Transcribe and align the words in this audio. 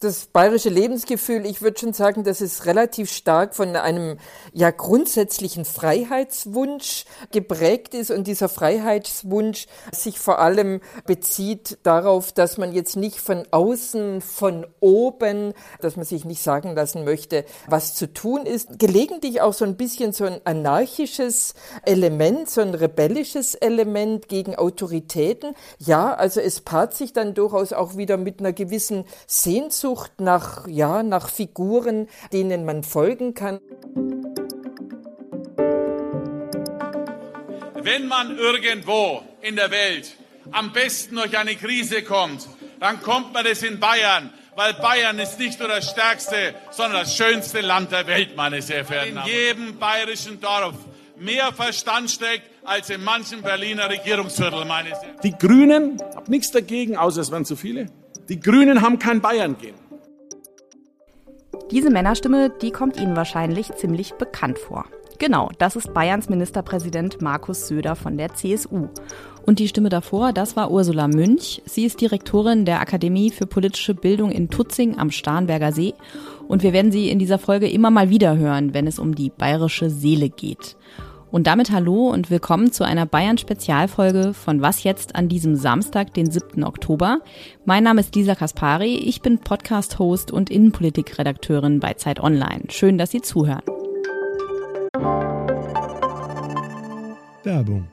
das 0.00 0.26
bayerische 0.26 0.68
Lebensgefühl, 0.68 1.46
ich 1.46 1.62
würde 1.62 1.80
schon 1.80 1.94
sagen, 1.94 2.22
dass 2.22 2.42
es 2.42 2.66
relativ 2.66 3.10
stark 3.10 3.54
von 3.54 3.76
einem 3.76 4.18
ja 4.52 4.70
grundsätzlichen 4.70 5.64
Freiheitswunsch 5.64 7.06
geprägt 7.32 7.94
ist 7.94 8.10
und 8.10 8.26
dieser 8.26 8.50
Freiheitswunsch 8.50 9.66
sich 9.90 10.18
vor 10.18 10.38
allem 10.38 10.82
bezieht 11.06 11.78
darauf, 11.82 12.32
dass 12.32 12.58
man 12.58 12.72
jetzt 12.72 12.96
nicht 12.96 13.20
von 13.20 13.44
außen, 13.50 14.20
von 14.20 14.66
oben, 14.80 15.54
dass 15.80 15.96
man 15.96 16.04
sich 16.04 16.26
nicht 16.26 16.42
sagen 16.42 16.74
lassen 16.74 17.04
möchte, 17.04 17.46
was 17.66 17.94
zu 17.94 18.12
tun 18.12 18.44
ist. 18.44 18.78
Gelegentlich 18.78 19.40
auch 19.40 19.54
so 19.54 19.64
ein 19.64 19.78
bisschen 19.78 20.12
so 20.12 20.26
ein 20.26 20.42
anarchisches 20.44 21.54
Element, 21.86 22.50
so 22.50 22.60
ein 22.60 22.74
rebellisches 22.74 23.54
Element 23.54 24.28
gegen 24.28 24.56
Autoritäten. 24.56 25.54
Ja, 25.78 26.12
also 26.12 26.40
es 26.40 26.60
paart 26.60 26.92
sich 26.92 27.14
dann 27.14 27.32
durchaus 27.32 27.72
auch 27.72 27.96
wieder 27.96 28.18
mit 28.18 28.40
einer 28.40 28.52
gewissen 28.52 29.04
Sehnsucht 29.26 29.69
nach, 30.18 30.66
ja, 30.66 31.02
nach 31.02 31.28
Figuren, 31.28 32.08
denen 32.32 32.64
man 32.64 32.82
folgen 32.82 33.34
kann. 33.34 33.60
Wenn 37.82 38.08
man 38.08 38.36
irgendwo 38.36 39.22
in 39.40 39.56
der 39.56 39.70
Welt 39.70 40.16
am 40.52 40.72
besten 40.72 41.16
durch 41.16 41.36
eine 41.36 41.54
Krise 41.56 42.02
kommt, 42.02 42.46
dann 42.78 43.00
kommt 43.02 43.32
man 43.32 43.46
es 43.46 43.62
in 43.62 43.80
Bayern, 43.80 44.30
weil 44.56 44.74
Bayern 44.74 45.18
ist 45.18 45.38
nicht 45.38 45.58
nur 45.58 45.68
das 45.68 45.90
stärkste, 45.90 46.54
sondern 46.70 47.02
das 47.02 47.16
schönste 47.16 47.60
Land 47.60 47.92
der 47.92 48.06
Welt, 48.06 48.36
meine 48.36 48.60
sehr 48.62 48.84
verehrten 48.84 49.14
Damen. 49.16 49.28
In 49.28 49.34
jedem 49.34 49.78
bayerischen 49.78 50.40
Dorf 50.40 50.74
mehr 51.16 51.52
Verstand 51.52 52.10
steckt 52.10 52.50
als 52.64 52.90
in 52.90 53.02
manchen 53.02 53.42
Berliner 53.42 53.88
Regierungsviertel, 53.88 54.64
meine 54.64 54.90
sehr 54.90 55.14
Die 55.22 55.32
Grünen, 55.32 56.00
habe 56.14 56.30
nichts 56.30 56.50
dagegen, 56.50 56.96
außer 56.96 57.20
es 57.20 57.30
waren 57.30 57.44
zu 57.44 57.56
viele. 57.56 57.86
Die 58.30 58.38
Grünen 58.38 58.80
haben 58.80 59.00
kein 59.00 59.20
Bayern 59.20 59.56
gehen. 59.58 59.74
Diese 61.72 61.90
Männerstimme, 61.90 62.48
die 62.62 62.70
kommt 62.70 62.96
Ihnen 62.96 63.16
wahrscheinlich 63.16 63.72
ziemlich 63.74 64.14
bekannt 64.14 64.56
vor. 64.56 64.84
Genau, 65.18 65.50
das 65.58 65.74
ist 65.74 65.92
Bayerns 65.92 66.28
Ministerpräsident 66.28 67.20
Markus 67.20 67.66
Söder 67.66 67.96
von 67.96 68.16
der 68.16 68.32
CSU. 68.32 68.88
Und 69.44 69.58
die 69.58 69.66
Stimme 69.66 69.88
davor, 69.88 70.32
das 70.32 70.54
war 70.54 70.70
Ursula 70.70 71.08
Münch. 71.08 71.60
Sie 71.66 71.84
ist 71.84 72.00
Direktorin 72.00 72.64
der 72.64 72.80
Akademie 72.80 73.30
für 73.30 73.46
politische 73.46 73.94
Bildung 73.94 74.30
in 74.30 74.48
Tutzing 74.48 74.96
am 74.96 75.10
Starnberger 75.10 75.72
See. 75.72 75.94
Und 76.46 76.62
wir 76.62 76.72
werden 76.72 76.92
sie 76.92 77.10
in 77.10 77.18
dieser 77.18 77.40
Folge 77.40 77.68
immer 77.68 77.90
mal 77.90 78.10
wieder 78.10 78.36
hören, 78.38 78.74
wenn 78.74 78.86
es 78.86 79.00
um 79.00 79.16
die 79.16 79.30
bayerische 79.30 79.90
Seele 79.90 80.28
geht. 80.28 80.76
Und 81.32 81.46
damit 81.46 81.70
hallo 81.70 82.08
und 82.08 82.28
willkommen 82.28 82.72
zu 82.72 82.82
einer 82.82 83.06
Bayern-Spezialfolge 83.06 84.34
von 84.34 84.62
Was 84.62 84.82
jetzt 84.82 85.14
an 85.14 85.28
diesem 85.28 85.54
Samstag, 85.54 86.12
den 86.12 86.28
7. 86.28 86.64
Oktober. 86.64 87.20
Mein 87.64 87.84
Name 87.84 88.00
ist 88.00 88.16
Lisa 88.16 88.34
Kaspari, 88.34 88.96
ich 88.96 89.22
bin 89.22 89.38
Podcast-Host 89.38 90.32
und 90.32 90.50
Innenpolitik-Redakteurin 90.50 91.78
bei 91.78 91.94
Zeit 91.94 92.18
Online. 92.18 92.64
Schön, 92.68 92.98
dass 92.98 93.12
Sie 93.12 93.22
zuhören. 93.22 93.62
Werbung. 97.44 97.86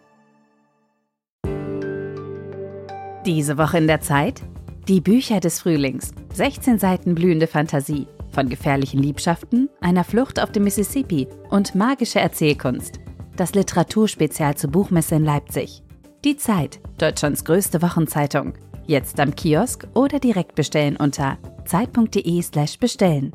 Diese 3.27 3.57
Woche 3.59 3.77
in 3.77 3.87
der 3.87 4.01
Zeit? 4.01 4.41
Die 4.87 4.99
Bücher 4.99 5.39
des 5.39 5.59
Frühlings. 5.59 6.11
16 6.33 6.79
Seiten 6.79 7.13
blühende 7.13 7.45
Fantasie. 7.45 8.07
Von 8.31 8.49
gefährlichen 8.49 9.01
Liebschaften, 9.01 9.69
einer 9.79 10.03
Flucht 10.03 10.41
auf 10.41 10.51
dem 10.51 10.63
Mississippi 10.63 11.27
und 11.49 11.75
magische 11.75 12.19
Erzählkunst 12.19 12.99
das 13.39 13.53
Literaturspezial 13.53 14.55
zur 14.55 14.71
Buchmesse 14.71 15.15
in 15.15 15.23
Leipzig. 15.23 15.83
Die 16.25 16.37
Zeit, 16.37 16.79
Deutschlands 16.97 17.45
größte 17.45 17.81
Wochenzeitung. 17.81 18.53
Jetzt 18.85 19.19
am 19.19 19.35
Kiosk 19.35 19.87
oder 19.93 20.19
direkt 20.19 20.55
bestellen 20.55 20.97
unter 20.97 21.37
zeit.de/slash 21.65 22.79
bestellen. 22.79 23.33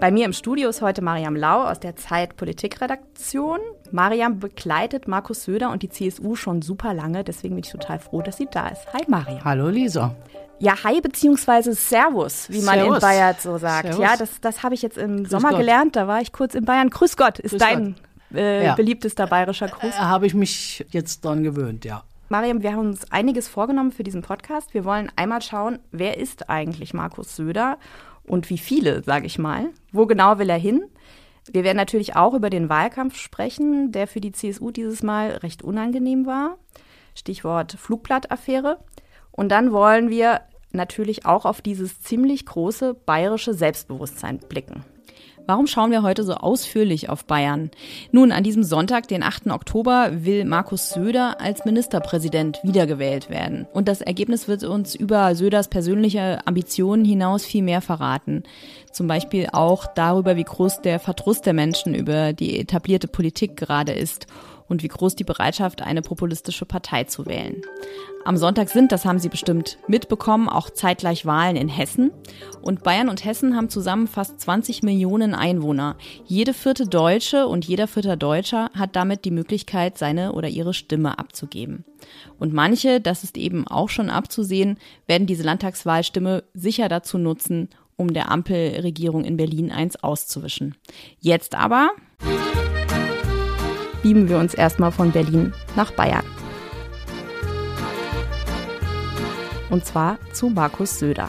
Bei 0.00 0.12
mir 0.12 0.26
im 0.26 0.32
Studio 0.32 0.68
ist 0.68 0.80
heute 0.80 1.02
Mariam 1.02 1.34
Lau 1.34 1.64
aus 1.64 1.80
der 1.80 1.96
Zeit 1.96 2.36
Politikredaktion. 2.36 3.58
Mariam 3.90 4.38
begleitet 4.38 5.08
Markus 5.08 5.42
Söder 5.42 5.72
und 5.72 5.82
die 5.82 5.88
CSU 5.88 6.36
schon 6.36 6.62
super 6.62 6.94
lange, 6.94 7.24
deswegen 7.24 7.56
bin 7.56 7.64
ich 7.64 7.72
total 7.72 7.98
froh, 7.98 8.22
dass 8.22 8.36
sie 8.36 8.46
da 8.48 8.68
ist. 8.68 8.86
Hi 8.92 9.02
Mariam. 9.08 9.44
Hallo 9.44 9.68
Lisa. 9.68 10.14
Ja, 10.60 10.82
Hi 10.84 11.00
beziehungsweise 11.00 11.74
Servus, 11.74 12.48
wie 12.50 12.62
man 12.62 12.74
Servus. 12.76 12.96
in 12.96 13.00
Bayern 13.00 13.36
so 13.38 13.58
sagt. 13.58 13.88
Servus. 13.88 14.02
Ja, 14.02 14.16
das, 14.16 14.40
das 14.40 14.62
habe 14.62 14.74
ich 14.74 14.82
jetzt 14.82 14.98
im 14.98 15.18
Grüß 15.18 15.30
Sommer 15.30 15.50
Gott. 15.50 15.58
gelernt. 15.58 15.96
Da 15.96 16.08
war 16.08 16.20
ich 16.20 16.32
kurz 16.32 16.54
in 16.54 16.64
Bayern. 16.64 16.90
Grüß 16.90 17.16
Gott 17.16 17.38
ist 17.38 17.52
Grüß 17.52 17.60
dein 17.60 17.94
äh, 18.34 18.64
ja. 18.66 18.74
beliebtester 18.74 19.26
bayerischer 19.26 19.68
Gruß. 19.68 19.94
Äh, 19.94 19.98
habe 19.98 20.26
ich 20.26 20.34
mich 20.34 20.84
jetzt 20.90 21.24
dran 21.24 21.42
gewöhnt, 21.42 21.84
ja. 21.84 22.02
Mariam, 22.28 22.62
wir 22.62 22.72
haben 22.72 22.88
uns 22.88 23.10
einiges 23.10 23.48
vorgenommen 23.48 23.92
für 23.92 24.02
diesen 24.02 24.22
Podcast. 24.22 24.74
Wir 24.74 24.84
wollen 24.84 25.10
einmal 25.16 25.40
schauen, 25.40 25.78
wer 25.92 26.18
ist 26.18 26.50
eigentlich 26.50 26.92
Markus 26.92 27.36
Söder 27.36 27.78
und 28.24 28.50
wie 28.50 28.58
viele, 28.58 29.02
sage 29.02 29.26
ich 29.26 29.38
mal. 29.38 29.70
Wo 29.92 30.06
genau 30.06 30.38
will 30.38 30.50
er 30.50 30.58
hin? 30.58 30.82
Wir 31.50 31.64
werden 31.64 31.78
natürlich 31.78 32.16
auch 32.16 32.34
über 32.34 32.50
den 32.50 32.68
Wahlkampf 32.68 33.16
sprechen, 33.16 33.92
der 33.92 34.06
für 34.06 34.20
die 34.20 34.32
CSU 34.32 34.70
dieses 34.70 35.02
Mal 35.02 35.30
recht 35.30 35.62
unangenehm 35.62 36.26
war. 36.26 36.58
Stichwort 37.14 37.72
Flugblattaffäre. 37.72 38.78
Und 39.38 39.50
dann 39.50 39.70
wollen 39.70 40.10
wir 40.10 40.40
natürlich 40.72 41.24
auch 41.24 41.44
auf 41.44 41.62
dieses 41.62 42.00
ziemlich 42.00 42.44
große 42.44 42.94
bayerische 42.94 43.54
Selbstbewusstsein 43.54 44.40
blicken. 44.40 44.84
Warum 45.46 45.68
schauen 45.68 45.92
wir 45.92 46.02
heute 46.02 46.24
so 46.24 46.34
ausführlich 46.34 47.08
auf 47.08 47.24
Bayern? 47.24 47.70
Nun, 48.10 48.32
an 48.32 48.42
diesem 48.42 48.64
Sonntag, 48.64 49.06
den 49.06 49.22
8. 49.22 49.46
Oktober, 49.52 50.10
will 50.12 50.44
Markus 50.44 50.90
Söder 50.90 51.40
als 51.40 51.64
Ministerpräsident 51.64 52.58
wiedergewählt 52.64 53.30
werden. 53.30 53.68
Und 53.72 53.86
das 53.86 54.00
Ergebnis 54.00 54.48
wird 54.48 54.64
uns 54.64 54.96
über 54.96 55.36
Söders 55.36 55.68
persönliche 55.68 56.44
Ambitionen 56.44 57.04
hinaus 57.04 57.46
viel 57.46 57.62
mehr 57.62 57.80
verraten. 57.80 58.42
Zum 58.90 59.06
Beispiel 59.06 59.48
auch 59.52 59.86
darüber, 59.86 60.34
wie 60.34 60.44
groß 60.44 60.82
der 60.82 60.98
Verdruss 60.98 61.42
der 61.42 61.54
Menschen 61.54 61.94
über 61.94 62.32
die 62.32 62.58
etablierte 62.58 63.06
Politik 63.06 63.56
gerade 63.56 63.92
ist 63.92 64.26
und 64.68 64.82
wie 64.82 64.88
groß 64.88 65.16
die 65.16 65.24
Bereitschaft, 65.24 65.82
eine 65.82 66.02
populistische 66.02 66.66
Partei 66.66 67.04
zu 67.04 67.26
wählen. 67.26 67.62
Am 68.24 68.36
Sonntag 68.36 68.68
sind, 68.68 68.92
das 68.92 69.04
haben 69.04 69.18
Sie 69.18 69.28
bestimmt 69.28 69.78
mitbekommen, 69.86 70.48
auch 70.48 70.70
zeitgleich 70.70 71.24
Wahlen 71.24 71.56
in 71.56 71.68
Hessen. 71.68 72.10
Und 72.60 72.82
Bayern 72.82 73.08
und 73.08 73.24
Hessen 73.24 73.56
haben 73.56 73.70
zusammen 73.70 74.06
fast 74.06 74.40
20 74.40 74.82
Millionen 74.82 75.34
Einwohner. 75.34 75.96
Jede 76.26 76.52
vierte 76.52 76.86
Deutsche 76.86 77.46
und 77.46 77.64
jeder 77.64 77.88
vierte 77.88 78.16
Deutscher 78.16 78.70
hat 78.74 78.96
damit 78.96 79.24
die 79.24 79.30
Möglichkeit, 79.30 79.96
seine 79.96 80.32
oder 80.32 80.48
ihre 80.48 80.74
Stimme 80.74 81.18
abzugeben. 81.18 81.84
Und 82.38 82.52
manche, 82.52 83.00
das 83.00 83.24
ist 83.24 83.38
eben 83.38 83.66
auch 83.66 83.88
schon 83.88 84.10
abzusehen, 84.10 84.78
werden 85.06 85.26
diese 85.26 85.42
Landtagswahlstimme 85.42 86.44
sicher 86.52 86.88
dazu 86.88 87.16
nutzen, 87.16 87.70
um 87.96 88.12
der 88.12 88.30
Ampelregierung 88.30 89.24
in 89.24 89.36
Berlin 89.36 89.72
eins 89.72 89.96
auszuwischen. 90.02 90.76
Jetzt 91.20 91.54
aber 91.54 91.90
beamen 94.02 94.28
wir 94.28 94.38
uns 94.38 94.54
erstmal 94.54 94.92
von 94.92 95.12
Berlin 95.12 95.52
nach 95.76 95.90
Bayern. 95.92 96.24
Und 99.70 99.84
zwar 99.84 100.18
zu 100.32 100.48
Markus 100.48 100.98
Söder. 100.98 101.28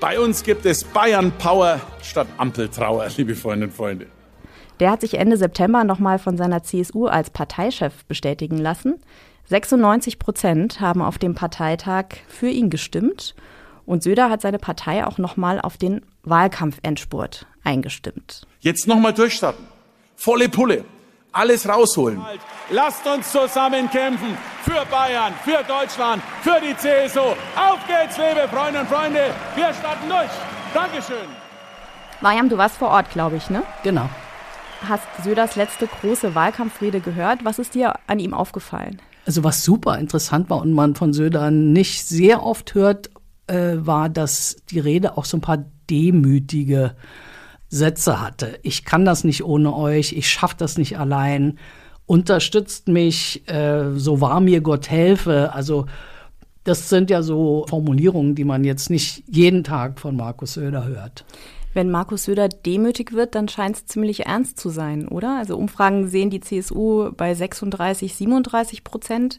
Bei 0.00 0.18
uns 0.20 0.42
gibt 0.42 0.66
es 0.66 0.84
Bayern 0.84 1.32
Power 1.38 1.80
statt 2.02 2.26
Ampeltrauer, 2.36 3.08
liebe 3.16 3.34
Freundinnen 3.34 3.70
und 3.70 3.76
Freunde. 3.76 4.06
Der 4.80 4.90
hat 4.90 5.00
sich 5.00 5.14
Ende 5.14 5.36
September 5.36 5.84
nochmal 5.84 6.18
von 6.18 6.36
seiner 6.36 6.62
CSU 6.62 7.06
als 7.06 7.30
Parteichef 7.30 8.04
bestätigen 8.04 8.58
lassen. 8.58 8.96
96 9.48 10.18
Prozent 10.18 10.80
haben 10.80 11.00
auf 11.00 11.18
dem 11.18 11.34
Parteitag 11.34 12.06
für 12.28 12.48
ihn 12.48 12.68
gestimmt. 12.68 13.34
Und 13.86 14.02
Söder 14.02 14.28
hat 14.28 14.42
seine 14.42 14.58
Partei 14.58 15.06
auch 15.06 15.18
nochmal 15.18 15.60
auf 15.60 15.78
den 15.78 16.02
Wahlkampfendspurt 16.24 17.46
eingestimmt. 17.62 18.46
Jetzt 18.60 18.88
nochmal 18.88 19.14
durchstarten. 19.14 19.64
Volle 20.16 20.48
Pulle 20.48 20.84
alles 21.36 21.68
rausholen. 21.68 22.20
Lasst 22.70 23.06
uns 23.06 23.30
zusammen 23.30 23.88
kämpfen 23.90 24.36
für 24.62 24.84
Bayern, 24.90 25.32
für 25.44 25.62
Deutschland, 25.68 26.22
für 26.42 26.60
die 26.60 26.76
CSU. 26.76 27.20
Auf 27.20 27.78
geht's, 27.86 28.16
liebe 28.16 28.48
Freunde 28.48 28.80
und 28.80 28.88
Freunde. 28.88 29.20
Wir 29.54 29.72
starten 29.74 30.08
durch. 30.08 30.30
Dankeschön. 30.74 31.28
Mariam, 32.20 32.48
du 32.48 32.56
warst 32.56 32.76
vor 32.76 32.88
Ort, 32.88 33.10
glaube 33.10 33.36
ich, 33.36 33.50
ne? 33.50 33.62
Genau. 33.82 34.08
Hast 34.88 35.06
Söders 35.22 35.56
letzte 35.56 35.86
große 35.86 36.34
Wahlkampfrede 36.34 37.00
gehört? 37.00 37.44
Was 37.44 37.58
ist 37.58 37.74
dir 37.74 37.94
an 38.06 38.18
ihm 38.18 38.34
aufgefallen? 38.34 39.00
Also 39.26 39.44
was 39.44 39.64
super 39.64 39.98
interessant 39.98 40.50
war 40.50 40.60
und 40.60 40.72
man 40.72 40.94
von 40.94 41.12
Söder 41.12 41.50
nicht 41.50 42.06
sehr 42.06 42.42
oft 42.42 42.74
hört, 42.74 43.10
äh, 43.46 43.74
war, 43.76 44.08
dass 44.08 44.56
die 44.70 44.80
Rede 44.80 45.16
auch 45.16 45.24
so 45.24 45.36
ein 45.36 45.40
paar 45.40 45.64
demütige 45.90 46.94
Sätze 47.68 48.20
hatte. 48.20 48.58
Ich 48.62 48.84
kann 48.84 49.04
das 49.04 49.24
nicht 49.24 49.44
ohne 49.44 49.74
euch, 49.74 50.12
ich 50.12 50.28
schaffe 50.28 50.56
das 50.58 50.78
nicht 50.78 50.98
allein, 50.98 51.58
unterstützt 52.06 52.88
mich, 52.88 53.48
äh, 53.48 53.94
so 53.96 54.20
wahr 54.20 54.40
mir 54.40 54.60
Gott 54.60 54.88
helfe. 54.88 55.52
Also 55.52 55.86
das 56.64 56.88
sind 56.88 57.10
ja 57.10 57.22
so 57.22 57.66
Formulierungen, 57.68 58.34
die 58.34 58.44
man 58.44 58.64
jetzt 58.64 58.90
nicht 58.90 59.24
jeden 59.28 59.64
Tag 59.64 60.00
von 60.00 60.16
Markus 60.16 60.54
Söder 60.54 60.84
hört. 60.84 61.24
Wenn 61.74 61.90
Markus 61.90 62.24
Söder 62.24 62.48
demütig 62.48 63.12
wird, 63.12 63.34
dann 63.34 63.48
scheint 63.48 63.76
es 63.76 63.86
ziemlich 63.86 64.26
ernst 64.26 64.58
zu 64.58 64.70
sein, 64.70 65.08
oder? 65.08 65.36
Also 65.36 65.56
Umfragen 65.58 66.08
sehen 66.08 66.30
die 66.30 66.40
CSU 66.40 67.12
bei 67.12 67.34
36, 67.34 68.14
37 68.14 68.82
Prozent. 68.82 69.38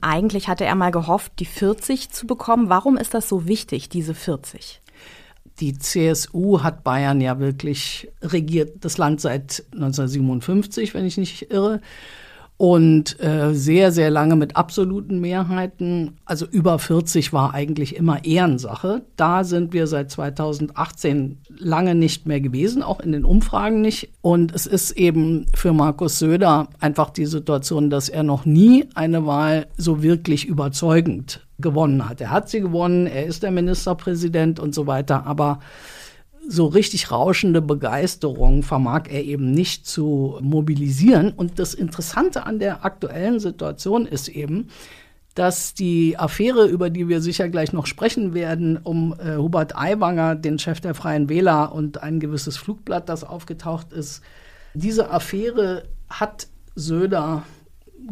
Eigentlich 0.00 0.48
hatte 0.48 0.64
er 0.64 0.74
mal 0.74 0.90
gehofft, 0.90 1.34
die 1.38 1.44
40 1.44 2.10
zu 2.10 2.26
bekommen. 2.26 2.68
Warum 2.68 2.96
ist 2.96 3.14
das 3.14 3.28
so 3.28 3.46
wichtig, 3.46 3.88
diese 3.88 4.12
40? 4.12 4.81
Die 5.60 5.78
CSU 5.78 6.62
hat 6.62 6.84
Bayern 6.84 7.20
ja 7.20 7.38
wirklich 7.38 8.08
regiert, 8.22 8.84
das 8.84 8.98
Land 8.98 9.20
seit 9.20 9.64
1957, 9.72 10.94
wenn 10.94 11.04
ich 11.04 11.18
nicht 11.18 11.50
irre 11.50 11.80
und 12.62 13.18
äh, 13.20 13.54
sehr, 13.54 13.90
sehr 13.90 14.08
lange 14.08 14.36
mit 14.36 14.54
absoluten 14.54 15.20
Mehrheiten. 15.20 16.18
Also 16.24 16.46
über 16.46 16.78
40 16.78 17.32
war 17.32 17.54
eigentlich 17.54 17.96
immer 17.96 18.24
Ehrensache. 18.24 19.02
Da 19.16 19.42
sind 19.42 19.72
wir 19.72 19.88
seit 19.88 20.12
2018 20.12 21.38
lange 21.58 21.96
nicht 21.96 22.26
mehr 22.26 22.40
gewesen, 22.40 22.84
auch 22.84 23.00
in 23.00 23.10
den 23.10 23.24
Umfragen 23.24 23.80
nicht. 23.80 24.12
Und 24.20 24.54
es 24.54 24.66
ist 24.66 24.92
eben 24.92 25.46
für 25.56 25.72
Markus 25.72 26.20
Söder 26.20 26.68
einfach 26.78 27.10
die 27.10 27.26
Situation, 27.26 27.90
dass 27.90 28.08
er 28.08 28.22
noch 28.22 28.44
nie 28.44 28.84
eine 28.94 29.26
Wahl 29.26 29.66
so 29.76 30.04
wirklich 30.04 30.46
überzeugend 30.46 31.44
gewonnen 31.62 32.08
hat. 32.08 32.20
Er 32.20 32.30
hat 32.30 32.48
sie 32.50 32.60
gewonnen, 32.60 33.06
er 33.06 33.26
ist 33.26 33.42
der 33.42 33.50
Ministerpräsident 33.50 34.60
und 34.60 34.74
so 34.74 34.86
weiter, 34.86 35.26
aber 35.26 35.60
so 36.48 36.66
richtig 36.66 37.10
rauschende 37.10 37.62
Begeisterung 37.62 38.62
vermag 38.62 39.04
er 39.08 39.24
eben 39.24 39.52
nicht 39.52 39.86
zu 39.86 40.38
mobilisieren. 40.40 41.32
Und 41.32 41.58
das 41.58 41.72
Interessante 41.72 42.44
an 42.44 42.58
der 42.58 42.84
aktuellen 42.84 43.38
Situation 43.38 44.06
ist 44.06 44.28
eben, 44.28 44.68
dass 45.34 45.72
die 45.72 46.18
Affäre, 46.18 46.66
über 46.66 46.90
die 46.90 47.08
wir 47.08 47.22
sicher 47.22 47.48
gleich 47.48 47.72
noch 47.72 47.86
sprechen 47.86 48.34
werden, 48.34 48.76
um 48.76 49.14
äh, 49.18 49.36
Hubert 49.36 49.76
Aiwanger, 49.76 50.34
den 50.34 50.58
Chef 50.58 50.80
der 50.80 50.94
Freien 50.94 51.28
Wähler 51.28 51.72
und 51.72 52.02
ein 52.02 52.20
gewisses 52.20 52.58
Flugblatt, 52.58 53.08
das 53.08 53.24
aufgetaucht 53.24 53.92
ist, 53.92 54.20
diese 54.74 55.10
Affäre 55.10 55.84
hat 56.10 56.48
Söder 56.74 57.44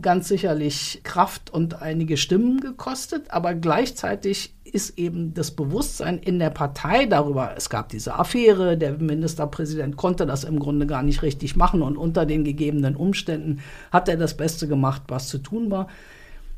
ganz 0.00 0.28
sicherlich 0.28 1.00
Kraft 1.04 1.50
und 1.50 1.82
einige 1.82 2.16
Stimmen 2.16 2.60
gekostet, 2.60 3.30
aber 3.30 3.54
gleichzeitig 3.54 4.54
ist 4.64 4.98
eben 4.98 5.34
das 5.34 5.50
Bewusstsein 5.50 6.18
in 6.18 6.38
der 6.38 6.50
Partei 6.50 7.06
darüber, 7.06 7.54
es 7.56 7.70
gab 7.70 7.88
diese 7.88 8.18
Affäre, 8.18 8.78
der 8.78 8.92
Ministerpräsident 8.98 9.96
konnte 9.96 10.26
das 10.26 10.44
im 10.44 10.58
Grunde 10.58 10.86
gar 10.86 11.02
nicht 11.02 11.22
richtig 11.22 11.56
machen 11.56 11.82
und 11.82 11.96
unter 11.96 12.26
den 12.26 12.44
gegebenen 12.44 12.96
Umständen 12.96 13.60
hat 13.90 14.08
er 14.08 14.16
das 14.16 14.36
Beste 14.36 14.68
gemacht, 14.68 15.02
was 15.08 15.28
zu 15.28 15.38
tun 15.38 15.70
war. 15.70 15.88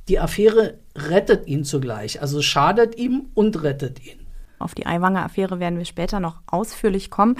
Die 0.08 0.18
Affäre 0.18 0.78
rettet 0.96 1.46
ihn 1.46 1.64
zugleich, 1.64 2.20
also 2.20 2.42
schadet 2.42 2.96
ihm 2.96 3.26
und 3.34 3.62
rettet 3.62 4.04
ihn. 4.04 4.18
Auf 4.58 4.74
die 4.74 4.86
Aiwanger 4.86 5.24
Affäre 5.24 5.58
werden 5.58 5.78
wir 5.78 5.84
später 5.84 6.20
noch 6.20 6.40
ausführlich 6.46 7.10
kommen. 7.10 7.36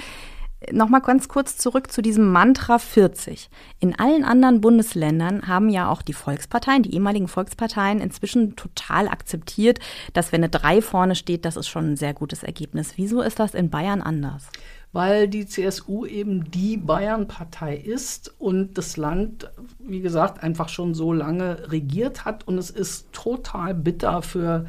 Nochmal 0.71 1.01
ganz 1.01 1.29
kurz 1.29 1.57
zurück 1.57 1.91
zu 1.91 2.03
diesem 2.03 2.31
Mantra 2.31 2.79
40. 2.79 3.51
In 3.81 3.99
allen 3.99 4.23
anderen 4.23 4.61
Bundesländern 4.61 5.49
haben 5.49 5.69
ja 5.69 5.89
auch 5.89 6.03
die 6.03 6.13
Volksparteien, 6.13 6.83
die 6.83 6.95
ehemaligen 6.95 7.27
Volksparteien, 7.27 8.01
inzwischen 8.01 8.55
total 8.55 9.09
akzeptiert, 9.09 9.81
dass 10.13 10.31
wenn 10.31 10.43
eine 10.43 10.51
3 10.51 10.83
vorne 10.83 11.15
steht, 11.15 11.45
das 11.45 11.57
ist 11.57 11.69
schon 11.69 11.93
ein 11.93 11.97
sehr 11.97 12.15
gutes 12.15 12.43
Ergebnis. 12.43 12.93
Wieso 12.97 13.23
ist 13.23 13.41
das 13.41 13.55
in 13.55 13.71
Bayern 13.71 14.03
anders? 14.03 14.49
Weil 14.93 15.27
die 15.27 15.47
CSU 15.47 16.05
eben 16.05 16.51
die 16.51 16.77
Bayern-Partei 16.77 17.77
ist 17.77 18.35
und 18.39 18.77
das 18.77 18.99
Land, 18.99 19.51
wie 19.79 20.01
gesagt, 20.01 20.43
einfach 20.43 20.69
schon 20.69 20.95
so 20.95 21.13
lange 21.13 21.71
regiert 21.73 22.27
hat. 22.27 22.47
Und 22.47 22.59
es 22.59 22.69
ist 22.69 23.11
total 23.13 23.75
bitter 23.75 24.21
für 24.21 24.67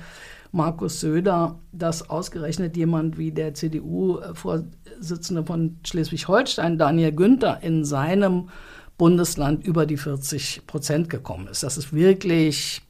Markus 0.53 1.01
Söder, 1.01 1.59
dass 1.71 2.09
ausgerechnet 2.09 2.77
jemand 2.77 3.17
wie 3.17 3.31
der 3.31 3.53
CDU-Vorsitzende 5.03 5.43
von 5.45 5.77
Schleswig-Holstein, 5.85 6.77
Daniel 6.77 7.11
Günther, 7.11 7.59
in 7.61 7.85
seinem 7.85 8.49
Bundesland 8.97 9.65
über 9.65 9.85
die 9.85 9.97
40 9.97 10.65
Prozent 10.65 11.09
gekommen 11.09 11.47
ist. 11.47 11.63
Das 11.63 11.77
ist 11.77 11.93
wirklich 11.93 12.81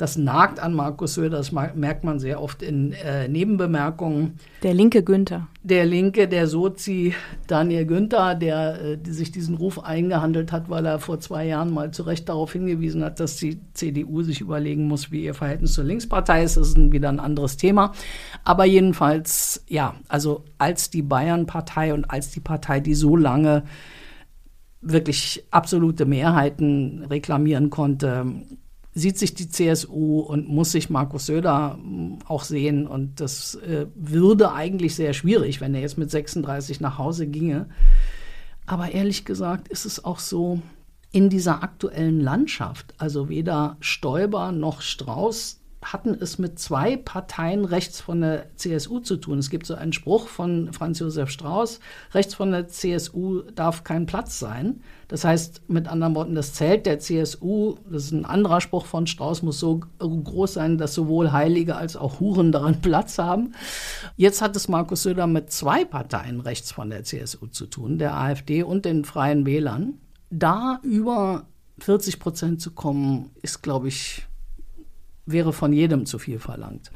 das 0.00 0.16
nagt 0.16 0.60
an 0.60 0.72
Markus 0.72 1.12
Söder, 1.12 1.36
das 1.36 1.52
merkt 1.52 2.04
man 2.04 2.18
sehr 2.18 2.40
oft 2.40 2.62
in 2.62 2.92
äh, 2.92 3.28
Nebenbemerkungen. 3.28 4.38
Der 4.62 4.72
linke 4.72 5.02
Günther. 5.02 5.48
Der 5.62 5.84
linke, 5.84 6.26
der 6.26 6.46
Sozi 6.46 7.14
Daniel 7.46 7.84
Günther, 7.84 8.34
der 8.34 8.80
äh, 8.80 8.96
die 8.96 9.10
sich 9.10 9.30
diesen 9.30 9.56
Ruf 9.56 9.78
eingehandelt 9.78 10.52
hat, 10.52 10.70
weil 10.70 10.86
er 10.86 11.00
vor 11.00 11.20
zwei 11.20 11.46
Jahren 11.46 11.70
mal 11.74 11.90
zu 11.90 12.04
Recht 12.04 12.30
darauf 12.30 12.54
hingewiesen 12.54 13.04
hat, 13.04 13.20
dass 13.20 13.36
die 13.36 13.60
CDU 13.74 14.22
sich 14.22 14.40
überlegen 14.40 14.88
muss, 14.88 15.12
wie 15.12 15.24
ihr 15.24 15.34
Verhältnis 15.34 15.74
zur 15.74 15.84
Linkspartei 15.84 16.44
ist. 16.44 16.56
Das 16.56 16.68
ist 16.68 16.78
ein, 16.78 16.92
wieder 16.92 17.10
ein 17.10 17.20
anderes 17.20 17.58
Thema. 17.58 17.92
Aber 18.42 18.64
jedenfalls, 18.64 19.62
ja, 19.68 19.96
also 20.08 20.44
als 20.56 20.88
die 20.88 21.02
Bayern-Partei 21.02 21.92
und 21.92 22.10
als 22.10 22.30
die 22.30 22.40
Partei, 22.40 22.80
die 22.80 22.94
so 22.94 23.16
lange 23.16 23.64
wirklich 24.80 25.44
absolute 25.50 26.06
Mehrheiten 26.06 27.04
reklamieren 27.10 27.68
konnte, 27.68 28.24
sieht 28.94 29.18
sich 29.18 29.34
die 29.34 29.48
CSU 29.48 30.20
und 30.20 30.48
muss 30.48 30.72
sich 30.72 30.90
Markus 30.90 31.26
Söder 31.26 31.78
hm, 31.80 32.18
auch 32.26 32.44
sehen. 32.44 32.86
Und 32.86 33.20
das 33.20 33.54
äh, 33.56 33.86
würde 33.94 34.52
eigentlich 34.52 34.94
sehr 34.94 35.12
schwierig, 35.12 35.60
wenn 35.60 35.74
er 35.74 35.80
jetzt 35.80 35.98
mit 35.98 36.10
36 36.10 36.80
nach 36.80 36.98
Hause 36.98 37.26
ginge. 37.26 37.68
Aber 38.66 38.92
ehrlich 38.92 39.24
gesagt 39.24 39.68
ist 39.68 39.84
es 39.84 40.04
auch 40.04 40.18
so, 40.18 40.60
in 41.12 41.28
dieser 41.28 41.62
aktuellen 41.62 42.20
Landschaft, 42.20 42.94
also 42.98 43.28
weder 43.28 43.76
Stoiber 43.80 44.52
noch 44.52 44.80
Strauß 44.80 45.59
hatten 45.82 46.14
es 46.20 46.38
mit 46.38 46.58
zwei 46.58 46.96
Parteien 46.96 47.64
rechts 47.64 48.00
von 48.00 48.20
der 48.20 48.54
CSU 48.56 49.00
zu 49.00 49.16
tun. 49.16 49.38
Es 49.38 49.48
gibt 49.48 49.66
so 49.66 49.74
einen 49.74 49.94
Spruch 49.94 50.28
von 50.28 50.72
Franz 50.74 50.98
Josef 50.98 51.30
Strauß, 51.30 51.80
rechts 52.12 52.34
von 52.34 52.52
der 52.52 52.68
CSU 52.68 53.42
darf 53.54 53.82
kein 53.82 54.04
Platz 54.04 54.38
sein. 54.38 54.82
Das 55.08 55.24
heißt, 55.24 55.62
mit 55.68 55.88
anderen 55.88 56.14
Worten, 56.14 56.34
das 56.34 56.52
Zelt 56.52 56.84
der 56.84 56.98
CSU, 56.98 57.76
das 57.90 58.04
ist 58.04 58.12
ein 58.12 58.26
anderer 58.26 58.60
Spruch 58.60 58.84
von 58.84 59.06
Strauß, 59.06 59.42
muss 59.42 59.58
so 59.58 59.80
groß 59.98 60.54
sein, 60.54 60.76
dass 60.76 60.94
sowohl 60.94 61.32
Heilige 61.32 61.76
als 61.76 61.96
auch 61.96 62.20
Huren 62.20 62.52
daran 62.52 62.80
Platz 62.82 63.18
haben. 63.18 63.54
Jetzt 64.16 64.42
hat 64.42 64.54
es 64.56 64.68
Markus 64.68 65.02
Söder 65.02 65.26
mit 65.26 65.50
zwei 65.50 65.86
Parteien 65.86 66.40
rechts 66.40 66.72
von 66.72 66.90
der 66.90 67.04
CSU 67.04 67.46
zu 67.46 67.66
tun, 67.66 67.98
der 67.98 68.16
AfD 68.16 68.62
und 68.62 68.84
den 68.84 69.06
Freien 69.06 69.46
Wählern. 69.46 69.94
Da 70.28 70.78
über 70.82 71.46
40 71.78 72.20
Prozent 72.20 72.60
zu 72.60 72.72
kommen, 72.72 73.30
ist, 73.42 73.62
glaube 73.62 73.88
ich, 73.88 74.26
wäre 75.32 75.52
von 75.52 75.72
jedem 75.72 76.06
zu 76.06 76.18
viel 76.18 76.38
verlangt. 76.38 76.90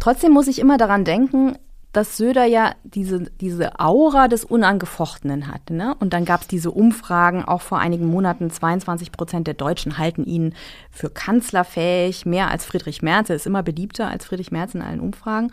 Trotzdem 0.00 0.32
muss 0.32 0.48
ich 0.48 0.58
immer 0.58 0.76
daran 0.76 1.04
denken, 1.04 1.56
dass 1.94 2.16
Söder 2.16 2.44
ja 2.44 2.74
diese, 2.82 3.20
diese 3.40 3.78
Aura 3.78 4.26
des 4.26 4.44
Unangefochtenen 4.44 5.48
hat. 5.48 5.70
Ne? 5.70 5.94
Und 6.00 6.12
dann 6.12 6.24
gab 6.24 6.42
es 6.42 6.48
diese 6.48 6.72
Umfragen, 6.72 7.44
auch 7.44 7.62
vor 7.62 7.78
einigen 7.78 8.06
Monaten, 8.06 8.50
22 8.50 9.12
Prozent 9.12 9.46
der 9.46 9.54
Deutschen 9.54 9.96
halten 9.96 10.24
ihn 10.24 10.54
für 10.90 11.08
kanzlerfähig, 11.08 12.26
mehr 12.26 12.50
als 12.50 12.64
Friedrich 12.64 13.00
Merz. 13.00 13.30
Er 13.30 13.36
ist 13.36 13.46
immer 13.46 13.62
beliebter 13.62 14.08
als 14.08 14.24
Friedrich 14.26 14.50
Merz 14.50 14.74
in 14.74 14.82
allen 14.82 15.00
Umfragen. 15.00 15.52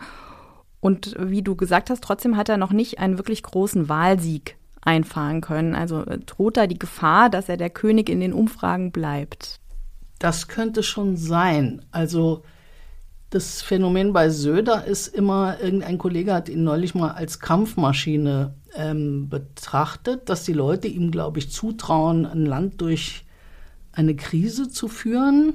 Und 0.80 1.14
wie 1.16 1.42
du 1.42 1.54
gesagt 1.54 1.90
hast, 1.90 2.02
trotzdem 2.02 2.36
hat 2.36 2.48
er 2.48 2.56
noch 2.56 2.72
nicht 2.72 2.98
einen 2.98 3.18
wirklich 3.18 3.44
großen 3.44 3.88
Wahlsieg 3.88 4.56
einfahren 4.80 5.40
können. 5.40 5.76
Also 5.76 6.04
äh, 6.04 6.18
droht 6.18 6.56
da 6.56 6.66
die 6.66 6.78
Gefahr, 6.78 7.30
dass 7.30 7.48
er 7.48 7.56
der 7.56 7.70
König 7.70 8.08
in 8.08 8.18
den 8.18 8.32
Umfragen 8.32 8.90
bleibt. 8.90 9.60
Das 10.22 10.46
könnte 10.46 10.84
schon 10.84 11.16
sein. 11.16 11.84
Also 11.90 12.44
das 13.30 13.60
Phänomen 13.60 14.12
bei 14.12 14.30
Söder 14.30 14.84
ist 14.84 15.08
immer, 15.08 15.58
irgendein 15.60 15.98
Kollege 15.98 16.32
hat 16.32 16.48
ihn 16.48 16.62
neulich 16.62 16.94
mal 16.94 17.10
als 17.10 17.40
Kampfmaschine 17.40 18.54
ähm, 18.76 19.28
betrachtet, 19.28 20.28
dass 20.28 20.44
die 20.44 20.52
Leute 20.52 20.86
ihm, 20.86 21.10
glaube 21.10 21.40
ich, 21.40 21.50
zutrauen, 21.50 22.24
ein 22.24 22.46
Land 22.46 22.80
durch 22.80 23.24
eine 23.90 24.14
Krise 24.14 24.68
zu 24.68 24.86
führen. 24.86 25.54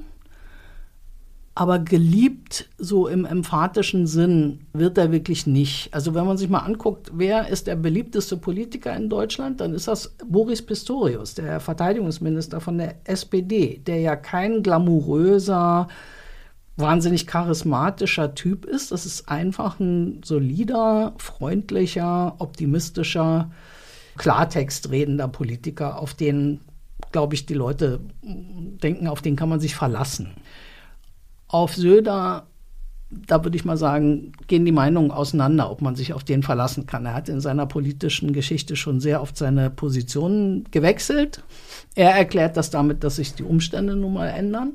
Aber 1.60 1.80
geliebt, 1.80 2.70
so 2.78 3.08
im 3.08 3.26
emphatischen 3.26 4.06
Sinn, 4.06 4.60
wird 4.74 4.96
er 5.00 5.12
wirklich 5.12 5.48
nicht. 5.48 5.92
Also 5.92 6.14
wenn 6.14 6.28
man 6.28 6.38
sich 6.38 6.50
mal 6.50 6.60
anguckt, 6.60 7.10
wer 7.16 7.48
ist 7.48 7.66
der 7.66 7.76
beliebteste 7.76 8.38
Politiker 8.38 8.96
in 8.96 9.10
Deutschland, 9.10 9.60
dann 9.60 9.74
ist 9.74 9.88
das 9.88 10.16
Boris 10.24 10.62
Pistorius, 10.62 11.34
der 11.34 11.60
Verteidigungsminister 11.60 12.62
von 12.62 12.78
der 12.78 12.98
SPD, 13.06 13.82
der 13.88 14.02
ja 14.02 14.16
kein 14.16 14.62
glamouröser, 14.62 15.88
wahnsinnig 16.76 17.26
charismatischer 17.26 18.36
Typ 18.36 18.64
ist. 18.66 18.92
Das 18.92 19.08
ist 19.08 19.28
einfach 19.28 19.80
ein 19.80 20.22
solider, 20.24 21.16
freundlicher, 21.18 22.36
optimistischer, 22.38 23.50
klartextredender 24.16 25.28
Politiker, 25.28 25.98
auf 25.98 26.14
den, 26.14 26.60
glaube 27.12 27.34
ich, 27.34 27.48
die 27.48 27.56
Leute 27.56 28.00
denken, 28.22 29.08
auf 29.08 29.24
den 29.24 29.36
kann 29.36 29.50
man 29.50 29.60
sich 29.60 29.74
verlassen. 29.74 30.36
Auf 31.48 31.76
Söder, 31.76 32.48
da 33.10 33.44
würde 33.44 33.56
ich 33.56 33.66
mal 33.66 33.78
sagen, 33.78 34.34
gehen 34.48 34.66
die 34.66 34.72
Meinungen 34.72 35.12
auseinander, 35.12 35.72
ob 35.72 35.82
man 35.82 35.96
sich 35.96 36.14
auf 36.14 36.24
den 36.24 36.44
verlassen 36.44 36.86
kann. 36.86 37.06
Er 37.06 37.14
hat 37.14 37.30
in 37.30 37.40
seiner 37.40 37.66
politischen 37.66 38.34
Geschichte 38.34 38.76
schon 38.76 39.00
sehr 39.00 39.22
oft 39.22 39.38
seine 39.38 39.70
Positionen 39.70 40.66
gewechselt. 40.72 41.44
Er 41.96 42.12
erklärt 42.12 42.58
das 42.58 42.70
damit, 42.70 43.04
dass 43.04 43.16
sich 43.16 43.34
die 43.34 43.44
Umstände 43.44 43.96
nun 43.96 44.14
mal 44.14 44.28
ändern. 44.28 44.74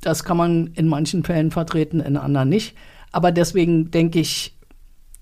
Das 0.00 0.24
kann 0.24 0.36
man 0.36 0.68
in 0.74 0.88
manchen 0.88 1.22
Fällen 1.22 1.52
vertreten, 1.52 2.00
in 2.00 2.16
anderen 2.16 2.48
nicht. 2.48 2.74
Aber 3.12 3.30
deswegen 3.30 3.90
denke 3.92 4.18
ich, 4.18 4.56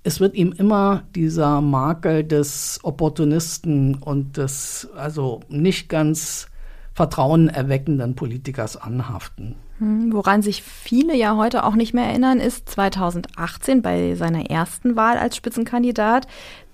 es 0.03 0.21
wird 0.21 0.35
ihm 0.37 0.53
immer 0.53 1.03
dieser 1.15 1.61
Makel 1.61 2.25
des 2.25 2.81
Opportunisten 2.83 3.97
und 3.97 4.37
des 4.37 4.89
also 4.97 5.41
nicht 5.49 5.89
ganz 5.89 6.47
vertrauenerweckenden 6.95 8.15
Politikers 8.15 8.77
anhaften. 8.77 9.57
Hm, 9.79 10.13
woran 10.13 10.41
sich 10.41 10.63
viele 10.63 11.15
ja 11.15 11.37
heute 11.37 11.65
auch 11.65 11.75
nicht 11.75 11.93
mehr 11.93 12.07
erinnern, 12.07 12.41
ist 12.41 12.69
2018 12.71 13.83
bei 13.83 14.15
seiner 14.15 14.49
ersten 14.51 14.97
Wahl 14.97 15.19
als 15.19 15.37
Spitzenkandidat. 15.37 16.27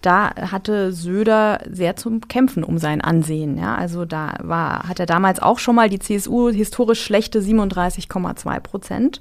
Da 0.02 0.34
hatte 0.36 0.92
Söder 0.92 1.60
sehr 1.70 1.96
zum 1.96 2.20
Kämpfen 2.28 2.62
um 2.62 2.78
sein 2.78 3.00
Ansehen. 3.00 3.58
Ja, 3.58 3.74
also 3.74 4.04
da 4.04 4.34
war, 4.42 4.88
hat 4.88 5.00
er 5.00 5.06
damals 5.06 5.40
auch 5.40 5.58
schon 5.58 5.74
mal 5.74 5.88
die 5.88 5.98
CSU 5.98 6.50
historisch 6.50 7.02
schlechte 7.02 7.40
37,2 7.40 8.60
Prozent. 8.60 9.20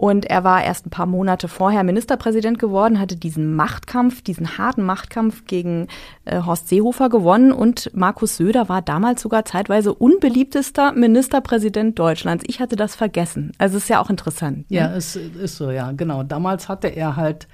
Und 0.00 0.24
er 0.24 0.44
war 0.44 0.64
erst 0.64 0.86
ein 0.86 0.90
paar 0.90 1.04
Monate 1.04 1.46
vorher 1.46 1.84
Ministerpräsident 1.84 2.58
geworden, 2.58 2.98
hatte 2.98 3.16
diesen 3.16 3.54
Machtkampf, 3.54 4.22
diesen 4.22 4.56
harten 4.56 4.82
Machtkampf 4.82 5.44
gegen 5.44 5.88
äh, 6.24 6.40
Horst 6.40 6.68
Seehofer 6.70 7.10
gewonnen. 7.10 7.52
Und 7.52 7.90
Markus 7.94 8.38
Söder 8.38 8.70
war 8.70 8.80
damals 8.80 9.20
sogar 9.20 9.44
zeitweise 9.44 9.92
unbeliebtester 9.92 10.92
Ministerpräsident 10.92 11.98
Deutschlands. 11.98 12.44
Ich 12.46 12.60
hatte 12.60 12.76
das 12.76 12.94
vergessen. 12.94 13.52
Also 13.58 13.76
ist 13.76 13.90
ja 13.90 14.00
auch 14.00 14.08
interessant. 14.08 14.70
Ne? 14.70 14.78
Ja, 14.78 14.96
es 14.96 15.16
ist 15.16 15.56
so, 15.56 15.70
ja, 15.70 15.92
genau. 15.92 16.22
Damals 16.22 16.70
hatte 16.70 16.88
er 16.88 17.16
halt 17.16 17.46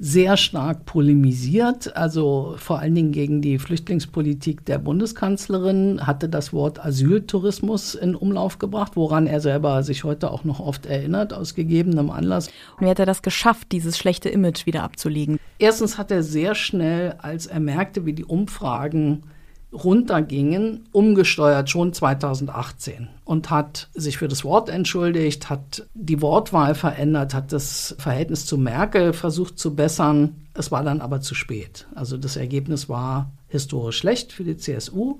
sehr 0.00 0.36
stark 0.36 0.84
polemisiert, 0.84 1.96
also 1.96 2.54
vor 2.56 2.78
allen 2.78 2.94
Dingen 2.94 3.12
gegen 3.12 3.42
die 3.42 3.58
Flüchtlingspolitik 3.58 4.64
der 4.64 4.78
Bundeskanzlerin, 4.78 6.06
hatte 6.06 6.28
das 6.28 6.52
Wort 6.52 6.84
Asyltourismus 6.84 7.94
in 7.94 8.14
Umlauf 8.14 8.58
gebracht, 8.58 8.92
woran 8.94 9.26
er 9.26 9.40
selber 9.40 9.82
sich 9.82 10.04
heute 10.04 10.30
auch 10.30 10.44
noch 10.44 10.60
oft 10.60 10.86
erinnert, 10.86 11.32
aus 11.32 11.54
gegebenem 11.54 12.10
Anlass. 12.10 12.48
Und 12.78 12.86
wie 12.86 12.90
hat 12.90 12.98
er 12.98 13.06
das 13.06 13.22
geschafft, 13.22 13.72
dieses 13.72 13.98
schlechte 13.98 14.28
Image 14.28 14.66
wieder 14.66 14.82
abzulegen? 14.82 15.38
Erstens 15.58 15.98
hat 15.98 16.10
er 16.10 16.22
sehr 16.22 16.54
schnell, 16.54 17.14
als 17.18 17.46
er 17.46 17.60
merkte, 17.60 18.06
wie 18.06 18.12
die 18.12 18.24
Umfragen 18.24 19.24
runtergingen, 19.72 20.86
umgesteuert 20.92 21.68
schon 21.68 21.92
2018 21.92 23.08
und 23.24 23.50
hat 23.50 23.88
sich 23.94 24.16
für 24.16 24.28
das 24.28 24.44
Wort 24.44 24.70
entschuldigt, 24.70 25.50
hat 25.50 25.86
die 25.94 26.22
Wortwahl 26.22 26.74
verändert, 26.74 27.34
hat 27.34 27.52
das 27.52 27.94
Verhältnis 27.98 28.46
zu 28.46 28.56
Merkel 28.56 29.12
versucht 29.12 29.58
zu 29.58 29.74
bessern. 29.74 30.46
Es 30.54 30.70
war 30.70 30.82
dann 30.84 31.00
aber 31.00 31.20
zu 31.20 31.34
spät. 31.34 31.86
Also 31.94 32.16
das 32.16 32.36
Ergebnis 32.36 32.88
war 32.88 33.30
historisch 33.48 33.98
schlecht 33.98 34.32
für 34.32 34.44
die 34.44 34.56
CSU. 34.56 35.18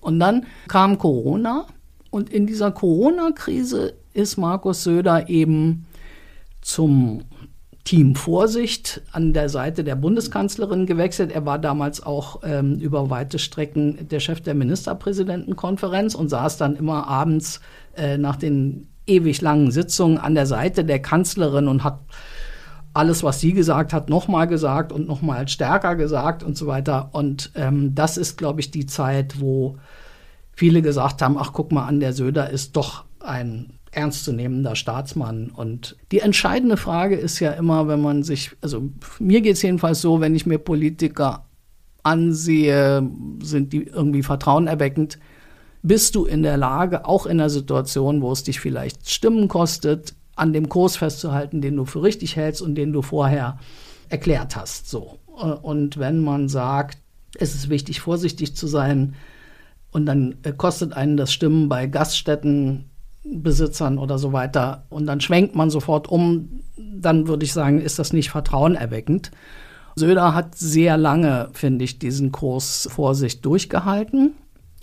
Und 0.00 0.20
dann 0.20 0.46
kam 0.68 0.98
Corona 0.98 1.66
und 2.10 2.28
in 2.30 2.46
dieser 2.46 2.72
Corona-Krise 2.72 3.94
ist 4.12 4.36
Markus 4.36 4.84
Söder 4.84 5.30
eben 5.30 5.86
zum 6.60 7.22
Team 7.84 8.14
Vorsicht 8.14 9.02
an 9.10 9.32
der 9.32 9.48
Seite 9.48 9.82
der 9.82 9.96
Bundeskanzlerin 9.96 10.86
gewechselt. 10.86 11.32
Er 11.32 11.44
war 11.44 11.58
damals 11.58 12.02
auch 12.02 12.40
ähm, 12.44 12.78
über 12.78 13.10
weite 13.10 13.38
Strecken 13.38 14.08
der 14.08 14.20
Chef 14.20 14.40
der 14.40 14.54
Ministerpräsidentenkonferenz 14.54 16.14
und 16.14 16.28
saß 16.28 16.58
dann 16.58 16.76
immer 16.76 17.08
abends 17.08 17.60
äh, 17.96 18.18
nach 18.18 18.36
den 18.36 18.88
ewig 19.06 19.40
langen 19.40 19.72
Sitzungen 19.72 20.18
an 20.18 20.34
der 20.34 20.46
Seite 20.46 20.84
der 20.84 21.00
Kanzlerin 21.00 21.66
und 21.66 21.82
hat 21.82 21.98
alles, 22.94 23.24
was 23.24 23.40
sie 23.40 23.52
gesagt 23.52 23.92
hat, 23.92 24.08
nochmal 24.08 24.46
gesagt 24.46 24.92
und 24.92 25.08
nochmal 25.08 25.48
stärker 25.48 25.96
gesagt 25.96 26.42
und 26.42 26.56
so 26.56 26.66
weiter. 26.66 27.08
Und 27.12 27.50
ähm, 27.56 27.94
das 27.94 28.16
ist, 28.16 28.36
glaube 28.36 28.60
ich, 28.60 28.70
die 28.70 28.86
Zeit, 28.86 29.40
wo 29.40 29.78
viele 30.52 30.82
gesagt 30.82 31.22
haben, 31.22 31.38
ach 31.38 31.52
guck 31.52 31.72
mal 31.72 31.86
an, 31.86 32.00
der 32.00 32.12
Söder 32.12 32.50
ist 32.50 32.76
doch 32.76 33.04
ein 33.20 33.72
ernstzunehmender 33.92 34.74
Staatsmann. 34.74 35.50
Und 35.50 35.96
die 36.10 36.20
entscheidende 36.20 36.76
Frage 36.76 37.16
ist 37.16 37.38
ja 37.40 37.52
immer, 37.52 37.88
wenn 37.88 38.00
man 38.00 38.22
sich, 38.22 38.50
also 38.60 38.90
mir 39.20 39.40
geht 39.40 39.56
es 39.56 39.62
jedenfalls 39.62 40.00
so, 40.00 40.20
wenn 40.20 40.34
ich 40.34 40.46
mir 40.46 40.58
Politiker 40.58 41.46
ansehe, 42.02 43.08
sind 43.42 43.72
die 43.72 43.84
irgendwie 43.84 44.22
vertrauenerweckend. 44.22 45.18
Bist 45.82 46.14
du 46.14 46.24
in 46.24 46.42
der 46.42 46.56
Lage, 46.56 47.06
auch 47.06 47.26
in 47.26 47.40
einer 47.40 47.50
Situation, 47.50 48.22
wo 48.22 48.32
es 48.32 48.42
dich 48.42 48.60
vielleicht 48.60 49.08
Stimmen 49.10 49.48
kostet, 49.48 50.14
an 50.34 50.52
dem 50.52 50.68
Kurs 50.68 50.96
festzuhalten, 50.96 51.60
den 51.60 51.76
du 51.76 51.84
für 51.84 52.02
richtig 52.02 52.36
hältst 52.36 52.62
und 52.62 52.74
den 52.74 52.92
du 52.92 53.02
vorher 53.02 53.58
erklärt 54.08 54.56
hast, 54.56 54.88
so. 54.88 55.18
Und 55.62 55.98
wenn 55.98 56.20
man 56.20 56.48
sagt, 56.48 56.98
es 57.38 57.54
ist 57.54 57.68
wichtig, 57.68 58.00
vorsichtig 58.00 58.56
zu 58.56 58.66
sein, 58.66 59.14
und 59.90 60.06
dann 60.06 60.36
kostet 60.56 60.94
einen 60.94 61.18
das 61.18 61.32
Stimmen 61.32 61.68
bei 61.68 61.86
Gaststätten 61.86 62.88
Besitzern 63.24 63.98
oder 63.98 64.18
so 64.18 64.32
weiter 64.32 64.84
und 64.90 65.06
dann 65.06 65.20
schwenkt 65.20 65.54
man 65.54 65.70
sofort 65.70 66.08
um, 66.08 66.60
dann 66.76 67.28
würde 67.28 67.44
ich 67.44 67.52
sagen, 67.52 67.80
ist 67.80 67.98
das 67.98 68.12
nicht 68.12 68.30
vertrauenerweckend. 68.30 69.30
Söder 69.94 70.34
hat 70.34 70.56
sehr 70.56 70.96
lange, 70.96 71.50
finde 71.52 71.84
ich, 71.84 71.98
diesen 71.98 72.32
Kurs 72.32 72.88
Vorsicht 72.90 73.44
durchgehalten. 73.44 74.32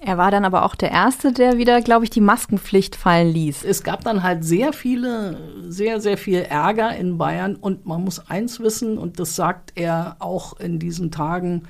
Er 0.01 0.17
war 0.17 0.31
dann 0.31 0.45
aber 0.45 0.63
auch 0.63 0.75
der 0.75 0.91
Erste, 0.91 1.33
der 1.33 1.57
wieder, 1.57 1.81
glaube 1.81 2.05
ich, 2.05 2.09
die 2.09 2.21
Maskenpflicht 2.21 2.95
fallen 2.95 3.33
ließ. 3.33 3.65
Es 3.65 3.83
gab 3.83 4.03
dann 4.03 4.23
halt 4.23 4.45
sehr 4.45 4.71
viele, 4.71 5.37
sehr, 5.67 5.99
sehr 5.99 6.17
viel 6.17 6.39
Ärger 6.39 6.95
in 6.95 7.17
Bayern. 7.17 7.55
Und 7.55 7.85
man 7.85 8.03
muss 8.03 8.29
eins 8.29 8.61
wissen, 8.61 8.97
und 8.97 9.19
das 9.19 9.35
sagt 9.35 9.73
er 9.75 10.15
auch 10.19 10.57
in 10.57 10.79
diesen 10.79 11.11
Tagen, 11.11 11.63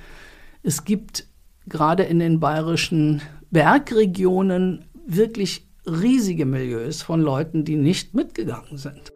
es 0.61 0.85
gibt 0.85 1.25
gerade 1.67 2.03
in 2.03 2.19
den 2.19 2.39
bayerischen 2.39 3.21
Bergregionen 3.49 4.85
wirklich 5.07 5.68
riesige 5.85 6.45
Milieus 6.45 7.01
von 7.01 7.21
Leuten, 7.21 7.65
die 7.65 7.75
nicht 7.75 8.13
mitgegangen 8.13 8.77
sind. 8.77 9.11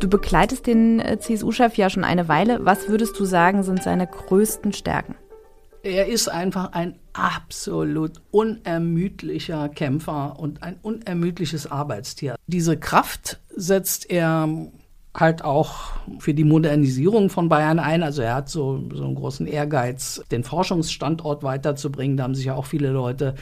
Du 0.00 0.08
begleitest 0.08 0.66
den 0.66 1.00
äh, 1.00 1.18
CSU-Chef 1.18 1.76
ja 1.76 1.90
schon 1.90 2.04
eine 2.04 2.28
Weile. 2.28 2.64
Was 2.64 2.88
würdest 2.88 3.18
du 3.18 3.24
sagen, 3.24 3.64
sind 3.64 3.82
seine 3.82 4.06
größten 4.06 4.72
Stärken? 4.72 5.16
Er 5.82 6.06
ist 6.06 6.28
einfach 6.28 6.72
ein 6.72 6.98
absolut 7.12 8.20
unermüdlicher 8.30 9.68
Kämpfer 9.68 10.38
und 10.38 10.62
ein 10.62 10.76
unermüdliches 10.82 11.70
Arbeitstier. 11.70 12.36
Diese 12.46 12.76
Kraft 12.76 13.40
setzt 13.54 14.10
er 14.10 14.48
halt 15.14 15.42
auch 15.42 15.92
für 16.18 16.34
die 16.34 16.44
Modernisierung 16.44 17.30
von 17.30 17.48
Bayern 17.48 17.78
ein. 17.78 18.02
Also 18.02 18.22
er 18.22 18.34
hat 18.34 18.48
so, 18.48 18.84
so 18.92 19.04
einen 19.04 19.14
großen 19.14 19.46
Ehrgeiz, 19.46 20.22
den 20.30 20.44
Forschungsstandort 20.44 21.42
weiterzubringen. 21.42 22.16
Da 22.16 22.24
haben 22.24 22.34
sich 22.34 22.46
ja 22.46 22.54
auch 22.54 22.66
viele 22.66 22.90
Leute 22.90 23.34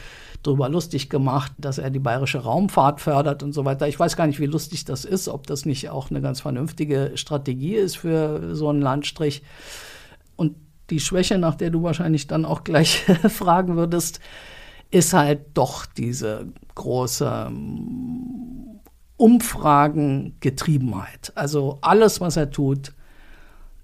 darüber 0.43 0.69
lustig 0.69 1.11
gemacht, 1.11 1.53
dass 1.59 1.79
er 1.79 1.91
die 1.91 1.99
bayerische 1.99 2.39
Raumfahrt 2.39 3.01
fördert 3.01 3.43
und 3.43 3.53
so 3.53 3.65
weiter. 3.65 3.89
Ich 3.89 3.99
weiß 3.99 4.17
gar 4.17 4.27
nicht, 4.27 4.41
wie 4.41 4.47
lustig 4.47 4.85
das 4.85 5.05
ist, 5.05 5.29
ob 5.29 5.47
das 5.47 5.67
nicht 5.67 5.91
auch 5.91 6.11
eine 6.11 6.21
ganz 6.21 6.41
vernünftige 6.41 7.13
Strategie 7.15 7.75
ist 7.75 7.97
für 7.99 8.55
so 8.55 8.69
einen 8.69 8.81
Landstrich. 8.81 9.43
Und 10.37 10.55
die 10.91 11.01
Schwäche, 11.01 11.37
nach 11.37 11.57
der 11.57 11.71
du 11.71 11.83
wahrscheinlich 11.83 12.27
dann 12.27 12.45
auch 12.45 12.65
gleich 12.65 12.99
fragen 13.29 13.77
würdest, 13.77 14.21
ist 14.91 15.13
halt 15.13 15.41
doch 15.55 15.85
diese 15.85 16.47
große 16.75 17.51
Umfragengetriebenheit. 19.17 21.33
Also 21.35 21.79
alles, 21.81 22.21
was 22.21 22.37
er 22.37 22.51
tut, 22.51 22.93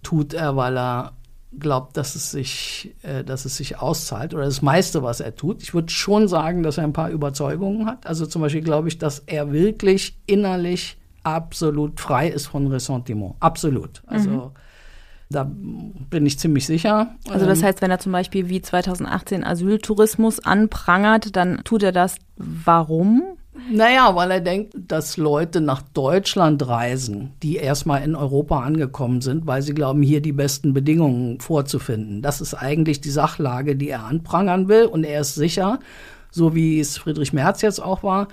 tut 0.03 0.35
er, 0.35 0.57
weil 0.57 0.77
er 0.77 1.13
glaubt, 1.59 1.97
dass 1.97 2.15
es 2.15 2.31
sich, 2.31 2.95
äh, 3.03 3.25
dass 3.25 3.45
es 3.45 3.57
sich 3.57 3.79
auszahlt 3.79 4.33
oder 4.35 4.45
das 4.45 4.63
meiste, 4.63 5.03
was 5.03 5.19
er 5.21 5.35
tut. 5.37 5.63
Ich 5.63 5.75
würde 5.75 5.93
schon 5.93 6.29
sagen, 6.29 6.63
dass 6.63 6.79
er 6.79 6.85
ein 6.85 6.95
paar 6.95 7.11
Überzeugungen 7.11 7.87
hat. 7.87 8.07
Also 8.07 8.27
zum 8.27 8.43
Beispiel 8.43 8.63
glaube 8.63 8.89
ich, 8.89 8.99
dass 8.99 9.19
er 9.21 9.53
wirklich 9.53 10.17
innerlich 10.27 10.99
absolut 11.23 12.01
frei 12.01 12.29
ist 12.29 12.47
von 12.47 12.67
Ressentiment. 12.69 13.35
Absolut. 13.41 14.03
Also 14.07 14.31
mhm. 14.31 14.51
Da 15.33 15.51
bin 15.51 16.27
ich 16.27 16.39
ziemlich 16.39 16.67
sicher. 16.67 17.15
Also 17.31 17.47
das 17.47 17.61
ähm, 17.61 17.67
heißt, 17.67 17.83
wenn 17.83 17.91
er 17.91 17.99
zum 17.99 18.13
Beispiel 18.13 18.49
wie 18.49 18.61
2018 18.61 19.45
Asyltourismus 19.45 20.41
anprangert, 20.41 21.35
dann 21.37 21.63
tut 21.65 21.83
er 21.83 21.93
das 21.93 22.17
warum? 22.37 23.23
Naja, 23.71 24.15
weil 24.17 24.31
er 24.31 24.41
denkt, 24.41 24.75
dass 24.75 25.19
Leute 25.19 25.61
nach 25.61 25.83
Deutschland 25.83 26.67
reisen, 26.67 27.33
die 27.43 27.57
erstmal 27.57 28.03
in 28.03 28.17
Europa 28.17 28.61
angekommen 28.61 29.21
sind, 29.21 29.47
weil 29.47 29.61
sie 29.61 29.75
glauben, 29.75 30.03
hier 30.03 30.23
die 30.23 30.33
besten 30.33 30.73
Bedingungen 30.73 31.39
vorzufinden. 31.39 32.23
Das 32.23 32.41
ist 32.41 32.55
eigentlich 32.55 33.03
die 33.03 33.11
Sachlage, 33.11 33.77
die 33.77 33.91
er 33.91 34.05
anprangern 34.05 34.69
will. 34.69 34.87
Und 34.87 35.05
er 35.05 35.21
ist 35.21 35.35
sicher, 35.35 35.81
so 36.31 36.55
wie 36.55 36.81
es 36.81 36.97
Friedrich 36.97 37.35
Merz 37.35 37.61
jetzt 37.61 37.83
auch 37.83 38.03
war, 38.03 38.29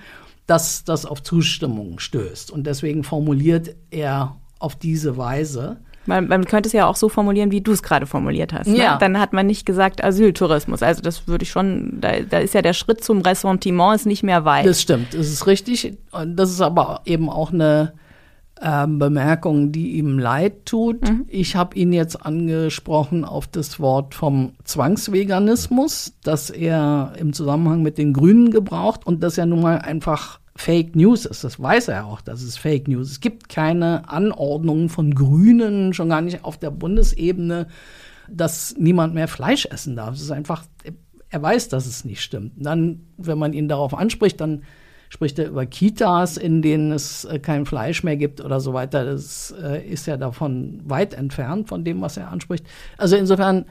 dass 0.46 0.84
das 0.84 1.04
auf 1.04 1.22
Zustimmung 1.22 1.98
stößt. 1.98 2.50
Und 2.50 2.66
deswegen 2.66 3.04
formuliert 3.04 3.76
er 3.90 4.36
auf 4.58 4.74
diese 4.74 5.18
Weise. 5.18 5.80
Man, 6.10 6.26
man 6.26 6.44
könnte 6.44 6.66
es 6.66 6.72
ja 6.72 6.86
auch 6.86 6.96
so 6.96 7.08
formulieren, 7.08 7.52
wie 7.52 7.60
du 7.60 7.70
es 7.70 7.82
gerade 7.84 8.04
formuliert 8.04 8.52
hast. 8.52 8.66
Ne? 8.66 8.78
Ja. 8.78 8.98
Dann 8.98 9.20
hat 9.20 9.32
man 9.32 9.46
nicht 9.46 9.64
gesagt 9.64 10.02
Asyltourismus. 10.02 10.82
Also 10.82 11.02
das 11.02 11.28
würde 11.28 11.44
ich 11.44 11.50
schon, 11.50 12.00
da, 12.00 12.20
da 12.28 12.38
ist 12.38 12.52
ja 12.52 12.62
der 12.62 12.72
Schritt 12.72 13.04
zum 13.04 13.20
Ressentiment 13.20 13.94
ist 13.94 14.06
nicht 14.06 14.24
mehr 14.24 14.44
weit. 14.44 14.66
Das 14.66 14.82
stimmt, 14.82 15.14
das 15.14 15.28
ist 15.28 15.46
richtig. 15.46 15.96
Das 16.26 16.50
ist 16.50 16.60
aber 16.60 17.02
eben 17.04 17.30
auch 17.30 17.52
eine 17.52 17.92
äh, 18.60 18.86
Bemerkung, 18.88 19.70
die 19.70 19.92
ihm 19.92 20.18
leid 20.18 20.66
tut. 20.66 21.08
Mhm. 21.08 21.26
Ich 21.28 21.54
habe 21.54 21.76
ihn 21.76 21.92
jetzt 21.92 22.26
angesprochen 22.26 23.24
auf 23.24 23.46
das 23.46 23.78
Wort 23.78 24.16
vom 24.16 24.54
Zwangsveganismus, 24.64 26.14
das 26.24 26.50
er 26.50 27.12
im 27.18 27.32
Zusammenhang 27.32 27.82
mit 27.82 27.98
den 27.98 28.12
Grünen 28.12 28.50
gebraucht 28.50 29.06
und 29.06 29.22
das 29.22 29.36
ja 29.36 29.46
nun 29.46 29.62
mal 29.62 29.78
einfach 29.78 30.39
Fake 30.60 30.94
News 30.94 31.24
ist. 31.24 31.42
Das 31.42 31.58
weiß 31.58 31.88
er 31.88 32.04
auch, 32.04 32.20
dass 32.20 32.42
es 32.42 32.58
Fake 32.58 32.86
News. 32.86 33.10
Es 33.10 33.20
gibt 33.20 33.48
keine 33.48 34.06
Anordnungen 34.10 34.90
von 34.90 35.14
Grünen, 35.14 35.94
schon 35.94 36.10
gar 36.10 36.20
nicht 36.20 36.44
auf 36.44 36.58
der 36.58 36.70
Bundesebene, 36.70 37.66
dass 38.28 38.74
niemand 38.76 39.14
mehr 39.14 39.26
Fleisch 39.26 39.64
essen 39.64 39.96
darf. 39.96 40.14
Es 40.14 40.20
ist 40.20 40.30
einfach, 40.30 40.64
er 41.30 41.40
weiß, 41.40 41.70
dass 41.70 41.86
es 41.86 42.04
nicht 42.04 42.20
stimmt. 42.20 42.58
Und 42.58 42.64
dann, 42.64 43.00
wenn 43.16 43.38
man 43.38 43.54
ihn 43.54 43.68
darauf 43.68 43.94
anspricht, 43.94 44.38
dann 44.42 44.64
spricht 45.08 45.38
er 45.38 45.48
über 45.48 45.64
Kitas, 45.64 46.36
in 46.36 46.60
denen 46.60 46.92
es 46.92 47.24
äh, 47.24 47.38
kein 47.38 47.64
Fleisch 47.64 48.04
mehr 48.04 48.18
gibt 48.18 48.42
oder 48.42 48.60
so 48.60 48.74
weiter. 48.74 49.06
Das 49.06 49.54
äh, 49.62 49.82
ist 49.88 50.06
ja 50.06 50.18
davon 50.18 50.82
weit 50.84 51.14
entfernt 51.14 51.68
von 51.68 51.84
dem, 51.84 52.02
was 52.02 52.18
er 52.18 52.28
anspricht. 52.28 52.66
Also 52.98 53.16
insofern 53.16 53.64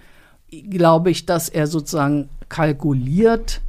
glaube 0.50 1.12
ich, 1.12 1.27
dass 1.27 1.50
er 1.50 1.67
sozusagen 1.67 2.29
kalkuliert 2.50 3.62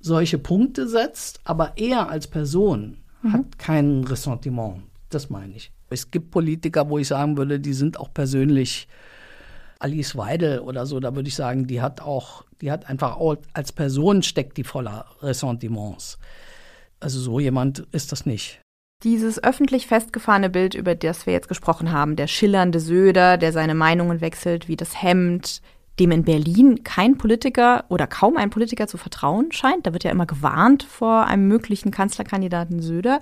solche 0.00 0.38
Punkte 0.38 0.88
setzt, 0.88 1.40
aber 1.44 1.74
er 1.76 2.08
als 2.08 2.26
Person 2.26 2.98
mhm. 3.22 3.32
hat 3.32 3.58
kein 3.58 4.04
Ressentiment. 4.04 4.82
Das 5.10 5.30
meine 5.30 5.54
ich. 5.54 5.72
Es 5.90 6.10
gibt 6.10 6.30
Politiker, 6.30 6.88
wo 6.88 6.98
ich 6.98 7.08
sagen 7.08 7.36
würde, 7.36 7.60
die 7.60 7.72
sind 7.72 7.98
auch 7.98 8.12
persönlich 8.12 8.88
Alice 9.80 10.16
Weidel 10.16 10.60
oder 10.60 10.86
so, 10.86 11.00
da 11.00 11.14
würde 11.14 11.28
ich 11.28 11.34
sagen, 11.34 11.66
die 11.66 11.80
hat 11.80 12.00
auch, 12.02 12.44
die 12.60 12.70
hat 12.70 12.88
einfach 12.88 13.16
auch, 13.16 13.36
als 13.54 13.72
Person 13.72 14.22
steckt 14.22 14.56
die 14.58 14.64
voller 14.64 15.06
Ressentiments. 15.22 16.18
Also 17.00 17.18
so 17.18 17.40
jemand 17.40 17.86
ist 17.90 18.12
das 18.12 18.26
nicht. 18.26 18.60
Dieses 19.02 19.42
öffentlich 19.42 19.86
festgefahrene 19.86 20.50
Bild, 20.50 20.74
über 20.74 20.94
das 20.94 21.24
wir 21.24 21.32
jetzt 21.32 21.48
gesprochen 21.48 21.90
haben, 21.90 22.16
der 22.16 22.26
schillernde 22.26 22.80
Söder, 22.80 23.38
der 23.38 23.52
seine 23.52 23.74
Meinungen 23.74 24.20
wechselt, 24.20 24.68
wie 24.68 24.76
das 24.76 25.02
Hemd, 25.02 25.62
dem 25.98 26.12
in 26.12 26.24
Berlin 26.24 26.82
kein 26.82 27.18
Politiker 27.18 27.84
oder 27.88 28.06
kaum 28.06 28.36
ein 28.36 28.50
Politiker 28.50 28.86
zu 28.86 28.96
vertrauen 28.96 29.52
scheint. 29.52 29.86
Da 29.86 29.92
wird 29.92 30.04
ja 30.04 30.10
immer 30.10 30.26
gewarnt 30.26 30.82
vor 30.82 31.26
einem 31.26 31.48
möglichen 31.48 31.90
Kanzlerkandidaten 31.90 32.80
Söder, 32.80 33.20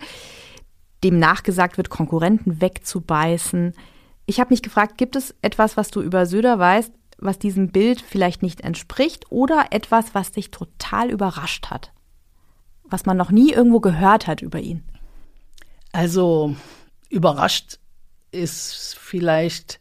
dem 1.02 1.18
nachgesagt 1.18 1.76
wird, 1.76 1.90
Konkurrenten 1.90 2.60
wegzubeißen. 2.60 3.74
Ich 4.26 4.40
habe 4.40 4.50
mich 4.50 4.62
gefragt, 4.62 4.98
gibt 4.98 5.16
es 5.16 5.34
etwas, 5.42 5.76
was 5.76 5.90
du 5.90 6.02
über 6.02 6.26
Söder 6.26 6.58
weißt, 6.58 6.92
was 7.18 7.38
diesem 7.38 7.70
Bild 7.70 8.00
vielleicht 8.00 8.42
nicht 8.42 8.60
entspricht 8.60 9.26
oder 9.30 9.66
etwas, 9.70 10.14
was 10.14 10.30
dich 10.30 10.50
total 10.50 11.10
überrascht 11.10 11.70
hat? 11.70 11.92
Was 12.84 13.06
man 13.06 13.16
noch 13.16 13.30
nie 13.30 13.52
irgendwo 13.52 13.80
gehört 13.80 14.26
hat 14.26 14.40
über 14.40 14.60
ihn? 14.60 14.82
Also 15.92 16.54
überrascht 17.08 17.78
ist 18.30 18.96
vielleicht 18.98 19.80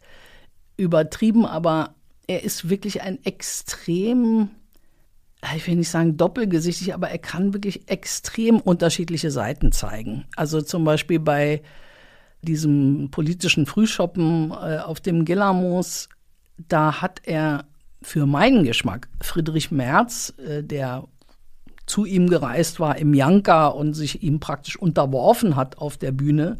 übertrieben, 0.77 1.45
aber 1.45 1.95
er 2.27 2.43
ist 2.43 2.69
wirklich 2.69 3.01
ein 3.01 3.23
extrem, 3.23 4.49
ich 5.55 5.65
will 5.65 5.75
nicht 5.75 5.89
sagen 5.89 6.17
doppelgesichtig, 6.17 6.93
aber 6.93 7.09
er 7.09 7.17
kann 7.19 7.53
wirklich 7.53 7.89
extrem 7.89 8.59
unterschiedliche 8.59 9.31
Seiten 9.31 9.71
zeigen. 9.71 10.25
Also 10.35 10.61
zum 10.61 10.83
Beispiel 10.83 11.19
bei 11.19 11.61
diesem 12.41 13.09
politischen 13.11 13.65
Frühschoppen 13.65 14.51
äh, 14.51 14.79
auf 14.79 14.99
dem 14.99 15.25
Gillermoos, 15.25 16.09
da 16.67 17.01
hat 17.01 17.21
er 17.23 17.65
für 18.01 18.25
meinen 18.25 18.63
Geschmack 18.63 19.07
Friedrich 19.21 19.71
Merz, 19.71 20.33
äh, 20.45 20.63
der 20.63 21.05
zu 21.85 22.05
ihm 22.05 22.29
gereist 22.29 22.79
war 22.79 22.97
im 22.97 23.13
Janka 23.13 23.67
und 23.67 23.93
sich 23.93 24.21
ihm 24.21 24.39
praktisch 24.39 24.75
unterworfen 24.75 25.55
hat 25.55 25.77
auf 25.77 25.97
der 25.97 26.11
Bühne, 26.11 26.57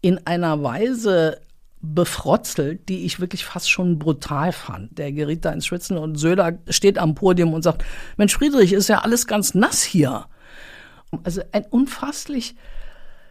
in 0.00 0.26
einer 0.26 0.62
Weise 0.62 1.40
befrotzelt, 1.80 2.88
die 2.88 3.04
ich 3.04 3.20
wirklich 3.20 3.44
fast 3.44 3.70
schon 3.70 3.98
brutal 3.98 4.52
fand. 4.52 4.98
Der 4.98 5.12
geriet 5.12 5.44
da 5.44 5.52
ins 5.52 5.66
Schwitzen 5.66 5.96
und 5.96 6.16
Söder 6.16 6.58
steht 6.68 6.98
am 6.98 7.14
Podium 7.14 7.54
und 7.54 7.62
sagt, 7.62 7.84
Mensch 8.16 8.36
Friedrich, 8.36 8.72
ist 8.72 8.88
ja 8.88 9.00
alles 9.00 9.26
ganz 9.26 9.54
nass 9.54 9.82
hier. 9.82 10.26
Also 11.22 11.42
ein 11.52 11.64
unfasslich 11.70 12.56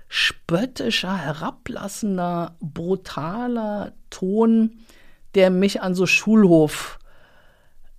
spöttischer, 0.07 1.17
herablassender, 1.17 2.55
brutaler 2.61 3.93
Ton, 4.09 4.79
der 5.35 5.49
mich 5.49 5.81
an 5.81 5.93
so 5.93 6.05
Schulhof 6.05 6.99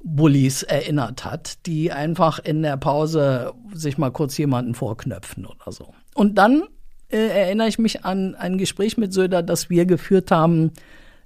Bullies 0.02 0.62
erinnert 0.62 1.24
hat, 1.24 1.66
die 1.66 1.92
einfach 1.92 2.38
in 2.38 2.62
der 2.62 2.76
Pause 2.76 3.52
sich 3.74 3.98
mal 3.98 4.10
kurz 4.10 4.38
jemanden 4.38 4.74
vorknöpfen 4.74 5.44
oder 5.44 5.72
so. 5.72 5.92
Und 6.14 6.36
dann 6.36 6.64
äh, 7.10 7.16
erinnere 7.16 7.68
ich 7.68 7.78
mich 7.78 8.04
an 8.04 8.34
ein 8.34 8.58
Gespräch 8.58 8.96
mit 8.96 9.12
Söder, 9.12 9.42
das 9.42 9.70
wir 9.70 9.86
geführt 9.86 10.30
haben 10.30 10.72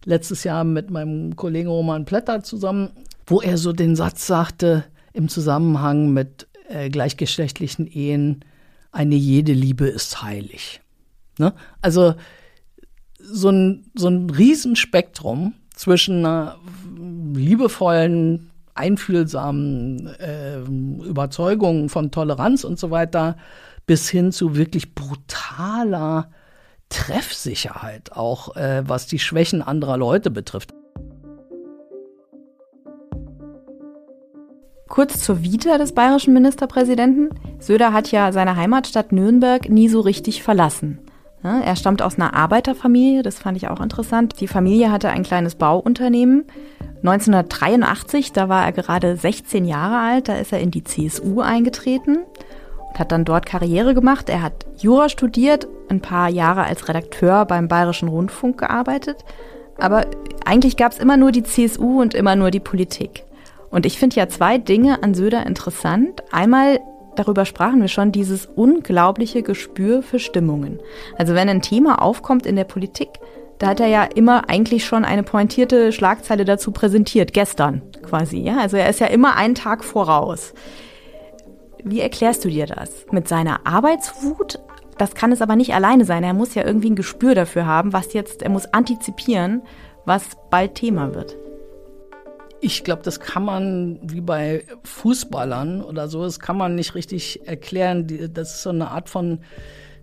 letztes 0.04 0.44
Jahr 0.44 0.64
mit 0.64 0.90
meinem 0.90 1.36
Kollegen 1.36 1.68
Roman 1.68 2.04
Plätter 2.04 2.42
zusammen, 2.42 2.90
wo 3.26 3.40
er 3.40 3.56
so 3.56 3.72
den 3.72 3.96
Satz 3.96 4.26
sagte 4.26 4.84
im 5.12 5.28
Zusammenhang 5.28 6.12
mit 6.12 6.48
äh, 6.68 6.88
gleichgeschlechtlichen 6.88 7.86
Ehen, 7.86 8.44
eine 8.90 9.14
jede 9.14 9.52
Liebe 9.52 9.86
ist 9.86 10.22
heilig. 10.22 10.80
Ne? 11.38 11.52
Also 11.80 12.14
so 13.18 13.50
ein, 13.50 13.90
so 13.94 14.08
ein 14.08 14.30
Riesenspektrum 14.30 15.54
zwischen 15.74 16.18
einer 16.18 16.58
liebevollen, 17.34 18.50
einfühlsamen 18.74 20.06
äh, 20.18 20.60
Überzeugung 20.60 21.88
von 21.88 22.10
Toleranz 22.10 22.64
und 22.64 22.78
so 22.78 22.90
weiter 22.90 23.36
bis 23.86 24.08
hin 24.08 24.32
zu 24.32 24.56
wirklich 24.56 24.94
brutaler 24.94 26.30
Treffsicherheit, 26.88 28.12
auch 28.12 28.56
äh, 28.56 28.82
was 28.86 29.06
die 29.06 29.18
Schwächen 29.18 29.62
anderer 29.62 29.96
Leute 29.96 30.30
betrifft. 30.30 30.74
Kurz 34.88 35.20
zur 35.24 35.42
Vita 35.42 35.78
des 35.78 35.94
bayerischen 35.94 36.34
Ministerpräsidenten. 36.34 37.30
Söder 37.58 37.94
hat 37.94 38.12
ja 38.12 38.30
seine 38.30 38.56
Heimatstadt 38.56 39.10
Nürnberg 39.10 39.70
nie 39.70 39.88
so 39.88 40.00
richtig 40.00 40.42
verlassen. 40.42 40.98
Er 41.42 41.74
stammt 41.74 42.02
aus 42.02 42.16
einer 42.16 42.34
Arbeiterfamilie, 42.34 43.22
das 43.22 43.40
fand 43.40 43.56
ich 43.56 43.66
auch 43.66 43.80
interessant. 43.80 44.38
Die 44.40 44.46
Familie 44.46 44.92
hatte 44.92 45.08
ein 45.08 45.24
kleines 45.24 45.56
Bauunternehmen. 45.56 46.44
1983, 46.98 48.32
da 48.32 48.48
war 48.48 48.64
er 48.64 48.70
gerade 48.70 49.16
16 49.16 49.64
Jahre 49.64 49.98
alt, 49.98 50.28
da 50.28 50.36
ist 50.36 50.52
er 50.52 50.60
in 50.60 50.70
die 50.70 50.84
CSU 50.84 51.40
eingetreten 51.40 52.18
hat 52.98 53.12
dann 53.12 53.24
dort 53.24 53.46
Karriere 53.46 53.94
gemacht. 53.94 54.28
Er 54.28 54.42
hat 54.42 54.66
Jura 54.78 55.08
studiert, 55.08 55.66
ein 55.88 56.00
paar 56.00 56.28
Jahre 56.28 56.64
als 56.64 56.88
Redakteur 56.88 57.44
beim 57.44 57.68
Bayerischen 57.68 58.08
Rundfunk 58.08 58.58
gearbeitet. 58.58 59.24
Aber 59.78 60.06
eigentlich 60.44 60.76
gab 60.76 60.92
es 60.92 60.98
immer 60.98 61.16
nur 61.16 61.32
die 61.32 61.42
CSU 61.42 62.00
und 62.00 62.14
immer 62.14 62.36
nur 62.36 62.50
die 62.50 62.60
Politik. 62.60 63.24
Und 63.70 63.86
ich 63.86 63.98
finde 63.98 64.16
ja 64.16 64.28
zwei 64.28 64.58
Dinge 64.58 65.02
an 65.02 65.14
Söder 65.14 65.46
interessant. 65.46 66.22
Einmal, 66.30 66.80
darüber 67.16 67.46
sprachen 67.46 67.80
wir 67.80 67.88
schon, 67.88 68.12
dieses 68.12 68.46
unglaubliche 68.46 69.42
Gespür 69.42 70.02
für 70.02 70.18
Stimmungen. 70.18 70.78
Also 71.16 71.34
wenn 71.34 71.48
ein 71.48 71.62
Thema 71.62 72.02
aufkommt 72.02 72.44
in 72.44 72.56
der 72.56 72.64
Politik, 72.64 73.08
da 73.58 73.68
hat 73.68 73.80
er 73.80 73.86
ja 73.86 74.04
immer 74.04 74.50
eigentlich 74.50 74.84
schon 74.84 75.04
eine 75.04 75.22
pointierte 75.22 75.92
Schlagzeile 75.92 76.44
dazu 76.44 76.72
präsentiert, 76.72 77.32
gestern 77.32 77.80
quasi. 78.02 78.40
Ja? 78.40 78.58
Also 78.58 78.76
er 78.76 78.90
ist 78.90 79.00
ja 79.00 79.06
immer 79.06 79.36
einen 79.36 79.54
Tag 79.54 79.84
voraus. 79.84 80.52
Wie 81.84 82.00
erklärst 82.00 82.44
du 82.44 82.48
dir 82.48 82.66
das? 82.66 83.06
Mit 83.10 83.28
seiner 83.28 83.66
Arbeitswut? 83.66 84.60
Das 84.98 85.14
kann 85.14 85.32
es 85.32 85.42
aber 85.42 85.56
nicht 85.56 85.74
alleine 85.74 86.04
sein. 86.04 86.22
Er 86.22 86.34
muss 86.34 86.54
ja 86.54 86.64
irgendwie 86.64 86.90
ein 86.90 86.96
Gespür 86.96 87.34
dafür 87.34 87.66
haben, 87.66 87.92
was 87.92 88.12
jetzt, 88.12 88.42
er 88.42 88.50
muss 88.50 88.66
antizipieren, 88.66 89.62
was 90.04 90.36
bald 90.50 90.76
Thema 90.76 91.14
wird. 91.14 91.36
Ich 92.60 92.84
glaube, 92.84 93.02
das 93.02 93.18
kann 93.18 93.44
man 93.44 93.98
wie 94.02 94.20
bei 94.20 94.64
Fußballern 94.84 95.82
oder 95.82 96.06
so, 96.06 96.22
das 96.22 96.38
kann 96.38 96.56
man 96.56 96.76
nicht 96.76 96.94
richtig 96.94 97.46
erklären. 97.48 98.06
Das 98.32 98.54
ist 98.54 98.62
so 98.62 98.70
eine 98.70 98.92
Art 98.92 99.08
von 99.08 99.40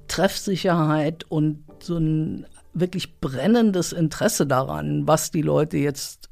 Treffsicherheit 0.10 1.24
und 1.30 1.64
so 1.82 1.98
ein 1.98 2.46
wirklich 2.74 3.22
brennendes 3.22 3.94
Interesse 3.94 4.46
daran, 4.46 5.08
was 5.08 5.32
die 5.32 5.42
Leute 5.42 5.78
jetzt 5.78 6.30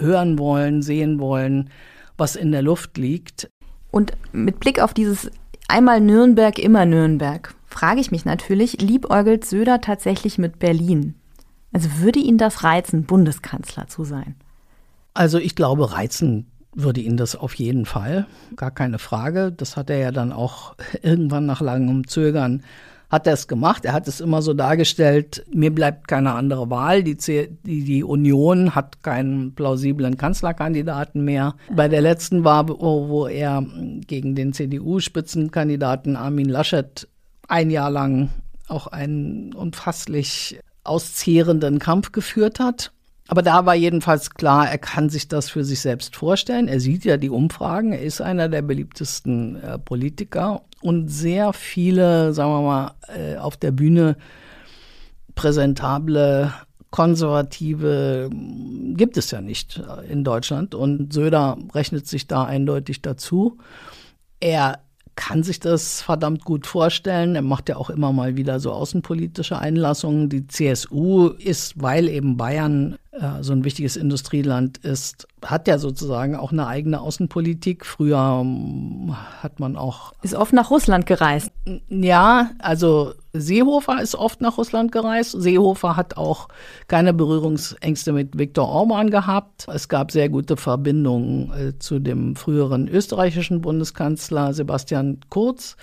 hören 0.00 0.38
wollen, 0.38 0.80
sehen 0.80 1.20
wollen, 1.20 1.70
was 2.16 2.36
in 2.36 2.52
der 2.52 2.62
Luft 2.62 2.96
liegt. 2.96 3.50
Und 3.96 4.12
mit 4.30 4.60
Blick 4.60 4.78
auf 4.78 4.92
dieses 4.92 5.30
einmal 5.68 6.02
Nürnberg, 6.02 6.58
immer 6.58 6.84
Nürnberg, 6.84 7.54
frage 7.66 7.98
ich 7.98 8.10
mich 8.10 8.26
natürlich, 8.26 8.78
liebäugelt 8.78 9.46
Söder 9.46 9.80
tatsächlich 9.80 10.36
mit 10.36 10.58
Berlin? 10.58 11.14
Also 11.72 11.88
würde 12.00 12.18
ihn 12.18 12.36
das 12.36 12.62
reizen, 12.62 13.04
Bundeskanzler 13.04 13.88
zu 13.88 14.04
sein? 14.04 14.34
Also 15.14 15.38
ich 15.38 15.56
glaube, 15.56 15.92
reizen 15.92 16.44
würde 16.74 17.00
ihn 17.00 17.16
das 17.16 17.36
auf 17.36 17.54
jeden 17.54 17.86
Fall, 17.86 18.26
gar 18.54 18.70
keine 18.70 18.98
Frage. 18.98 19.50
Das 19.50 19.78
hat 19.78 19.88
er 19.88 19.96
ja 19.96 20.10
dann 20.10 20.30
auch 20.30 20.74
irgendwann 21.02 21.46
nach 21.46 21.62
langem 21.62 22.06
Zögern 22.06 22.64
hat 23.10 23.26
er 23.26 23.34
es 23.34 23.48
gemacht. 23.48 23.84
Er 23.84 23.92
hat 23.92 24.08
es 24.08 24.20
immer 24.20 24.42
so 24.42 24.54
dargestellt, 24.54 25.44
mir 25.52 25.74
bleibt 25.74 26.08
keine 26.08 26.32
andere 26.32 26.70
Wahl. 26.70 27.02
Die, 27.02 27.16
die, 27.16 27.84
die 27.84 28.04
Union 28.04 28.74
hat 28.74 29.02
keinen 29.02 29.54
plausiblen 29.54 30.16
Kanzlerkandidaten 30.16 31.24
mehr. 31.24 31.54
Bei 31.70 31.88
der 31.88 32.00
letzten 32.00 32.44
Wahl, 32.44 32.68
wo, 32.68 33.08
wo 33.08 33.26
er 33.26 33.64
gegen 34.06 34.34
den 34.34 34.52
CDU-Spitzenkandidaten 34.52 36.16
Armin 36.16 36.48
Laschet 36.48 37.08
ein 37.48 37.70
Jahr 37.70 37.90
lang 37.90 38.30
auch 38.68 38.88
einen 38.88 39.54
unfasslich 39.54 40.58
auszehrenden 40.82 41.78
Kampf 41.78 42.12
geführt 42.12 42.60
hat, 42.60 42.92
aber 43.28 43.42
da 43.42 43.66
war 43.66 43.74
jedenfalls 43.74 44.30
klar, 44.30 44.68
er 44.70 44.78
kann 44.78 45.08
sich 45.08 45.28
das 45.28 45.50
für 45.50 45.64
sich 45.64 45.80
selbst 45.80 46.14
vorstellen. 46.14 46.68
Er 46.68 46.80
sieht 46.80 47.04
ja 47.04 47.16
die 47.16 47.30
Umfragen, 47.30 47.92
er 47.92 48.02
ist 48.02 48.20
einer 48.20 48.48
der 48.48 48.62
beliebtesten 48.62 49.56
äh, 49.62 49.78
Politiker 49.78 50.62
und 50.80 51.08
sehr 51.08 51.52
viele, 51.52 52.32
sagen 52.32 52.50
wir 52.52 52.62
mal, 52.62 52.94
äh, 53.08 53.36
auf 53.36 53.56
der 53.56 53.72
Bühne 53.72 54.16
präsentable 55.34 56.52
Konservative 56.90 58.30
gibt 58.94 59.16
es 59.16 59.30
ja 59.30 59.40
nicht 59.40 59.82
in 60.08 60.24
Deutschland 60.24 60.74
und 60.74 61.12
Söder 61.12 61.58
rechnet 61.74 62.06
sich 62.06 62.26
da 62.26 62.44
eindeutig 62.44 63.02
dazu. 63.02 63.58
Er 64.40 64.78
kann 65.16 65.42
sich 65.42 65.58
das 65.60 66.02
verdammt 66.02 66.44
gut 66.44 66.66
vorstellen. 66.66 67.34
Er 67.34 67.42
macht 67.42 67.68
ja 67.68 67.76
auch 67.76 67.90
immer 67.90 68.12
mal 68.12 68.36
wieder 68.36 68.60
so 68.60 68.70
außenpolitische 68.72 69.58
Einlassungen. 69.58 70.28
Die 70.28 70.46
CSU 70.46 71.28
ist, 71.28 71.82
weil 71.82 72.08
eben 72.08 72.36
Bayern 72.36 72.94
äh, 72.94 72.96
so 73.40 73.52
ein 73.52 73.64
wichtiges 73.64 73.96
Industrieland 73.96 74.78
ist, 74.78 75.26
hat 75.44 75.68
ja 75.68 75.78
sozusagen 75.78 76.36
auch 76.36 76.52
eine 76.52 76.66
eigene 76.66 77.00
Außenpolitik. 77.00 77.86
Früher 77.86 78.40
ähm, 78.42 79.14
hat 79.42 79.58
man 79.60 79.76
auch. 79.76 80.12
Ist 80.22 80.34
oft 80.34 80.52
nach 80.52 80.70
Russland 80.70 81.06
gereist. 81.06 81.50
Ja, 81.88 82.50
also 82.58 83.14
Seehofer 83.32 84.02
ist 84.02 84.14
oft 84.14 84.40
nach 84.40 84.58
Russland 84.58 84.92
gereist. 84.92 85.32
Seehofer 85.32 85.96
hat 85.96 86.16
auch 86.16 86.48
keine 86.88 87.14
Berührungsängste 87.14 88.12
mit 88.12 88.38
Viktor 88.38 88.68
Orban 88.68 89.10
gehabt. 89.10 89.66
Es 89.72 89.88
gab 89.88 90.10
sehr 90.10 90.28
gute 90.28 90.56
Verbindungen 90.56 91.52
äh, 91.52 91.78
zu 91.78 91.98
dem 91.98 92.36
früheren 92.36 92.88
österreichischen 92.88 93.60
Bundeskanzler 93.60 94.52
Sebastian 94.52 95.20
Kurz. 95.30 95.76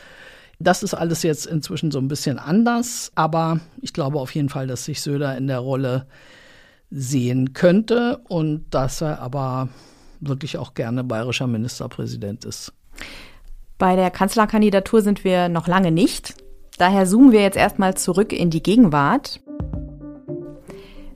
Das 0.59 0.83
ist 0.83 0.93
alles 0.93 1.23
jetzt 1.23 1.45
inzwischen 1.45 1.91
so 1.91 1.99
ein 1.99 2.07
bisschen 2.07 2.37
anders, 2.37 3.11
aber 3.15 3.59
ich 3.81 3.91
glaube 3.91 4.19
auf 4.19 4.33
jeden 4.35 4.49
Fall, 4.49 4.67
dass 4.67 4.85
sich 4.85 5.01
Söder 5.01 5.35
in 5.35 5.47
der 5.47 5.59
Rolle 5.59 6.05
sehen 6.93 7.53
könnte 7.53 8.21
und 8.27 8.65
dass 8.69 9.01
er 9.01 9.19
aber 9.19 9.69
wirklich 10.19 10.57
auch 10.57 10.73
gerne 10.73 11.03
bayerischer 11.03 11.47
Ministerpräsident 11.47 12.45
ist. 12.45 12.71
Bei 13.77 13.95
der 13.95 14.11
Kanzlerkandidatur 14.11 15.01
sind 15.01 15.23
wir 15.23 15.49
noch 15.49 15.67
lange 15.67 15.91
nicht. 15.91 16.35
Daher 16.77 17.05
zoomen 17.05 17.31
wir 17.31 17.41
jetzt 17.41 17.57
erstmal 17.57 17.95
zurück 17.95 18.31
in 18.31 18.49
die 18.49 18.63
Gegenwart. 18.63 19.41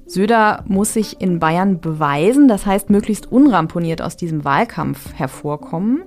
Söder 0.06 0.64
muss 0.68 0.94
sich 0.94 1.22
in 1.22 1.40
Bayern 1.40 1.80
beweisen, 1.82 2.48
das 2.48 2.66
heißt 2.66 2.90
möglichst 2.90 3.32
unramponiert 3.32 4.02
aus 4.02 4.18
diesem 4.18 4.46
Wahlkampf 4.46 5.14
hervorkommen. 5.14 6.04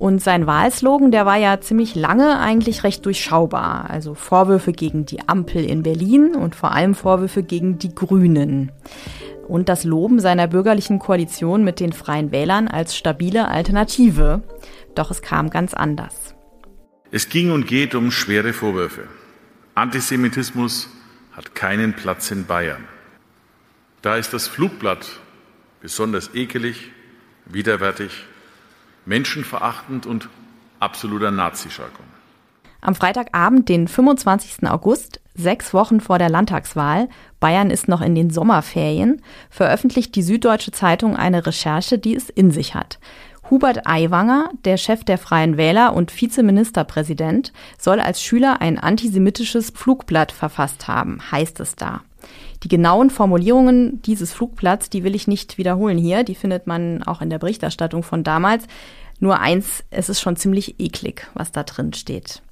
Und 0.00 0.22
sein 0.22 0.46
Wahlslogan, 0.46 1.10
der 1.10 1.26
war 1.26 1.36
ja 1.36 1.60
ziemlich 1.60 1.94
lange 1.94 2.38
eigentlich 2.38 2.84
recht 2.84 3.04
durchschaubar. 3.04 3.90
Also 3.90 4.14
Vorwürfe 4.14 4.72
gegen 4.72 5.04
die 5.04 5.28
Ampel 5.28 5.62
in 5.62 5.82
Berlin 5.82 6.34
und 6.34 6.54
vor 6.54 6.72
allem 6.72 6.94
Vorwürfe 6.94 7.42
gegen 7.42 7.76
die 7.76 7.94
Grünen. 7.94 8.72
Und 9.46 9.68
das 9.68 9.84
Loben 9.84 10.18
seiner 10.18 10.46
bürgerlichen 10.46 11.00
Koalition 11.00 11.64
mit 11.64 11.80
den 11.80 11.92
Freien 11.92 12.32
Wählern 12.32 12.66
als 12.66 12.96
stabile 12.96 13.48
Alternative. 13.48 14.42
Doch 14.94 15.10
es 15.10 15.20
kam 15.20 15.50
ganz 15.50 15.74
anders. 15.74 16.34
Es 17.10 17.28
ging 17.28 17.52
und 17.52 17.66
geht 17.66 17.94
um 17.94 18.10
schwere 18.10 18.54
Vorwürfe. 18.54 19.06
Antisemitismus 19.74 20.88
hat 21.32 21.54
keinen 21.54 21.92
Platz 21.92 22.30
in 22.30 22.46
Bayern. 22.46 22.86
Da 24.00 24.16
ist 24.16 24.32
das 24.32 24.48
Flugblatt 24.48 25.20
besonders 25.82 26.34
ekelig, 26.34 26.90
widerwärtig 27.44 28.29
menschenverachtend 29.10 30.06
und 30.06 30.28
absoluter 30.78 31.32
Nazi-Jargon. 31.32 32.06
Am 32.80 32.94
Freitagabend, 32.94 33.68
den 33.68 33.88
25. 33.88 34.70
August, 34.70 35.20
sechs 35.34 35.74
Wochen 35.74 36.00
vor 36.00 36.18
der 36.18 36.30
Landtagswahl, 36.30 37.08
Bayern 37.40 37.70
ist 37.70 37.88
noch 37.88 38.00
in 38.00 38.14
den 38.14 38.30
Sommerferien, 38.30 39.20
veröffentlicht 39.50 40.14
die 40.14 40.22
Süddeutsche 40.22 40.70
Zeitung 40.70 41.16
eine 41.16 41.44
Recherche, 41.44 41.98
die 41.98 42.14
es 42.14 42.30
in 42.30 42.52
sich 42.52 42.74
hat. 42.74 42.98
Hubert 43.50 43.84
Aiwanger, 43.84 44.50
der 44.64 44.76
Chef 44.76 45.02
der 45.02 45.18
Freien 45.18 45.56
Wähler 45.56 45.94
und 45.94 46.18
Vizeministerpräsident, 46.18 47.52
soll 47.78 47.98
als 47.98 48.22
Schüler 48.22 48.60
ein 48.60 48.78
antisemitisches 48.78 49.70
Flugblatt 49.70 50.30
verfasst 50.30 50.86
haben, 50.86 51.20
heißt 51.32 51.58
es 51.58 51.74
da. 51.74 52.02
Die 52.62 52.68
genauen 52.68 53.10
Formulierungen 53.10 54.02
dieses 54.02 54.32
Flugblatts, 54.32 54.90
die 54.90 55.02
will 55.02 55.14
ich 55.14 55.26
nicht 55.26 55.56
wiederholen 55.58 55.96
hier, 55.96 56.24
die 56.24 56.34
findet 56.34 56.66
man 56.66 57.02
auch 57.02 57.22
in 57.22 57.30
der 57.30 57.38
Berichterstattung 57.38 58.02
von 58.02 58.22
damals. 58.22 58.66
Nur 59.20 59.38
eins, 59.38 59.84
es 59.90 60.08
ist 60.08 60.20
schon 60.20 60.34
ziemlich 60.36 60.80
eklig, 60.80 61.28
was 61.34 61.52
da 61.52 61.62
drin 61.62 61.92
steht. 61.92 62.42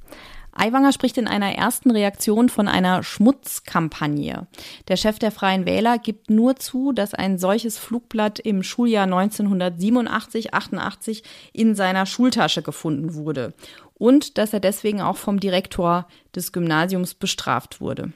Aiwanger 0.52 0.92
spricht 0.92 1.18
in 1.18 1.26
einer 1.28 1.54
ersten 1.54 1.90
Reaktion 1.90 2.48
von 2.48 2.68
einer 2.68 3.04
Schmutzkampagne. 3.04 4.46
Der 4.88 4.96
Chef 4.96 5.18
der 5.18 5.31
Freien 5.31 5.66
Wähler 5.66 5.98
gibt 5.98 6.31
nur 6.31 6.57
zu, 6.57 6.92
dass 6.92 7.12
ein 7.14 7.38
solches 7.38 7.78
Flugblatt 7.78 8.40
im 8.40 8.64
Schuljahr 8.64 9.07
1987-88 9.07 11.22
in 11.52 11.74
seiner 11.74 12.07
Schultasche 12.07 12.62
gefunden 12.62 13.12
wurde 13.14 13.52
und 13.94 14.37
dass 14.37 14.52
er 14.52 14.61
deswegen 14.61 15.00
auch 15.00 15.16
vom 15.16 15.40
Direktor 15.40 16.07
des 16.35 16.52
Gymnasiums 16.52 17.14
bestraft 17.14 17.81
wurde. 17.81 18.12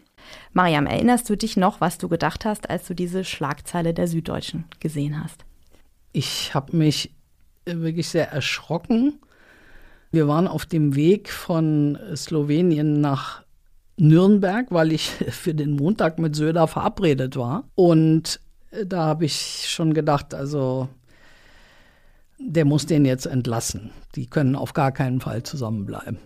Mariam, 0.53 0.87
erinnerst 0.87 1.31
du 1.31 1.37
dich 1.37 1.57
noch, 1.57 1.81
was 1.81 1.99
du 1.99 2.09
gedacht 2.09 2.45
hast, 2.45 2.71
als 2.71 2.87
du 2.87 2.95
diese 2.95 3.25
Schlagzeile 3.25 3.93
der 3.95 4.09
Süddeutschen 4.09 4.65
gesehen 4.81 5.23
hast? 5.23 5.45
Ich 6.13 6.55
habe 6.55 6.77
mich 6.77 7.13
wirklich 7.65 8.09
sehr 8.09 8.31
erschrocken. 8.31 9.21
Wir 10.11 10.29
waren 10.29 10.47
auf 10.47 10.67
dem 10.67 10.95
Weg 10.95 11.31
von 11.31 11.99
Slowenien 12.15 13.01
nach 13.01 13.43
Nürnberg, 13.97 14.67
weil 14.71 14.93
ich 14.93 15.11
für 15.31 15.55
den 15.55 15.77
Montag 15.77 16.19
mit 16.19 16.37
Söder 16.37 16.67
verabredet 16.67 17.37
war. 17.37 17.65
Und 17.75 18.41
da 18.87 19.05
habe 19.05 19.25
ich 19.25 19.67
schon 19.69 19.95
gedacht, 19.95 20.35
also 20.35 20.89
der 22.39 22.65
muss 22.65 22.87
den 22.87 23.05
jetzt 23.05 23.27
entlassen. 23.27 23.91
Die 24.15 24.27
können 24.27 24.57
auf 24.57 24.73
gar 24.73 24.93
keinen 24.93 25.21
Fall 25.21 25.43
zusammenbleiben. 25.43 26.19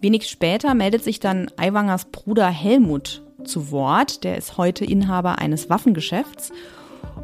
Wenig 0.00 0.28
später 0.28 0.74
meldet 0.74 1.02
sich 1.02 1.18
dann 1.18 1.50
Aiwangers 1.56 2.04
Bruder 2.06 2.48
Helmut 2.48 3.22
zu 3.44 3.72
Wort. 3.72 4.22
Der 4.22 4.36
ist 4.36 4.56
heute 4.56 4.84
Inhaber 4.84 5.38
eines 5.38 5.68
Waffengeschäfts. 5.68 6.52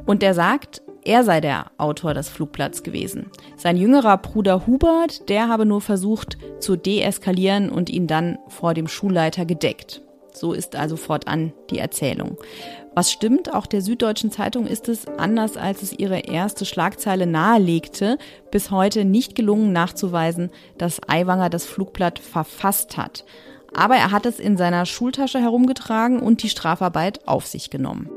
Und 0.07 0.23
der 0.23 0.35
sagt, 0.35 0.83
er 1.05 1.23
sei 1.23 1.41
der 1.41 1.71
Autor 1.77 2.15
des 2.15 2.31
Flugblatts 2.31 2.83
gewesen. 2.83 3.31
Sein 3.57 3.77
jüngerer 3.77 4.17
Bruder 4.17 4.67
Hubert, 4.67 5.29
der 5.29 5.49
habe 5.49 5.67
nur 5.67 5.83
versucht 5.83 6.39
zu 6.61 6.77
deeskalieren 6.77 7.69
und 7.69 7.91
ihn 7.91 8.07
dann 8.07 8.39
vor 8.49 8.73
dem 8.73 8.89
Schulleiter 8.89 9.45
gedeckt. 9.45 10.01
So 10.33 10.53
ist 10.53 10.75
also 10.77 10.97
fortan 10.97 11.53
die 11.71 11.79
Erzählung. 11.79 12.39
Was 12.95 13.13
stimmt, 13.13 13.53
auch 13.53 13.67
der 13.67 13.83
Süddeutschen 13.83 14.31
Zeitung 14.31 14.67
ist 14.67 14.89
es, 14.89 15.07
anders 15.07 15.57
als 15.57 15.83
es 15.83 15.93
ihre 15.93 16.21
erste 16.21 16.65
Schlagzeile 16.65 17.27
nahelegte, 17.27 18.19
bis 18.51 18.71
heute 18.71 19.05
nicht 19.05 19.35
gelungen 19.35 19.73
nachzuweisen, 19.73 20.51
dass 20.79 21.01
Aiwanger 21.07 21.51
das 21.51 21.67
Flugblatt 21.67 22.19
verfasst 22.19 22.97
hat. 22.97 23.25
Aber 23.75 23.97
er 23.97 24.11
hat 24.11 24.27
es 24.27 24.39
in 24.39 24.57
seiner 24.57 24.87
Schultasche 24.87 25.41
herumgetragen 25.41 26.21
und 26.21 26.43
die 26.43 26.49
Strafarbeit 26.49 27.27
auf 27.27 27.47
sich 27.47 27.71
genommen. 27.71 28.09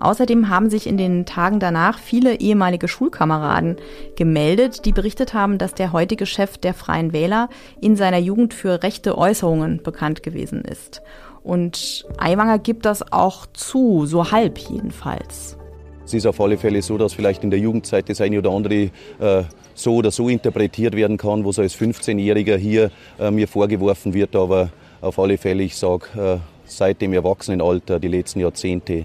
Außerdem 0.00 0.48
haben 0.48 0.70
sich 0.70 0.86
in 0.86 0.96
den 0.96 1.26
Tagen 1.26 1.60
danach 1.60 1.98
viele 1.98 2.40
ehemalige 2.40 2.88
Schulkameraden 2.88 3.76
gemeldet, 4.16 4.86
die 4.86 4.92
berichtet 4.92 5.34
haben, 5.34 5.58
dass 5.58 5.74
der 5.74 5.92
heutige 5.92 6.24
Chef 6.24 6.56
der 6.56 6.72
Freien 6.72 7.12
Wähler 7.12 7.50
in 7.82 7.96
seiner 7.96 8.18
Jugend 8.18 8.54
für 8.54 8.82
rechte 8.82 9.18
Äußerungen 9.18 9.82
bekannt 9.82 10.22
gewesen 10.22 10.62
ist. 10.62 11.02
Und 11.42 12.06
Aiwanger 12.16 12.58
gibt 12.58 12.86
das 12.86 13.12
auch 13.12 13.44
zu, 13.52 14.06
so 14.06 14.30
halb 14.30 14.58
jedenfalls. 14.58 15.58
Es 16.06 16.14
ist 16.14 16.26
auf 16.26 16.40
alle 16.40 16.56
Fälle 16.56 16.80
so, 16.80 16.96
dass 16.96 17.12
vielleicht 17.12 17.44
in 17.44 17.50
der 17.50 17.60
Jugendzeit 17.60 18.08
das 18.08 18.22
eine 18.22 18.38
oder 18.38 18.50
andere 18.50 18.90
äh, 19.20 19.44
so 19.74 19.96
oder 19.96 20.10
so 20.10 20.30
interpretiert 20.30 20.96
werden 20.96 21.18
kann, 21.18 21.44
was 21.44 21.58
als 21.58 21.76
15-Jähriger 21.76 22.56
hier 22.56 22.90
äh, 23.18 23.30
mir 23.30 23.46
vorgeworfen 23.46 24.14
wird. 24.14 24.34
Aber 24.34 24.70
auf 25.02 25.18
alle 25.18 25.36
Fälle, 25.36 25.62
ich 25.62 25.76
sage, 25.76 26.06
äh, 26.16 26.38
seit 26.64 27.00
dem 27.02 27.12
Erwachsenenalter, 27.12 28.00
die 28.00 28.08
letzten 28.08 28.40
Jahrzehnte, 28.40 29.04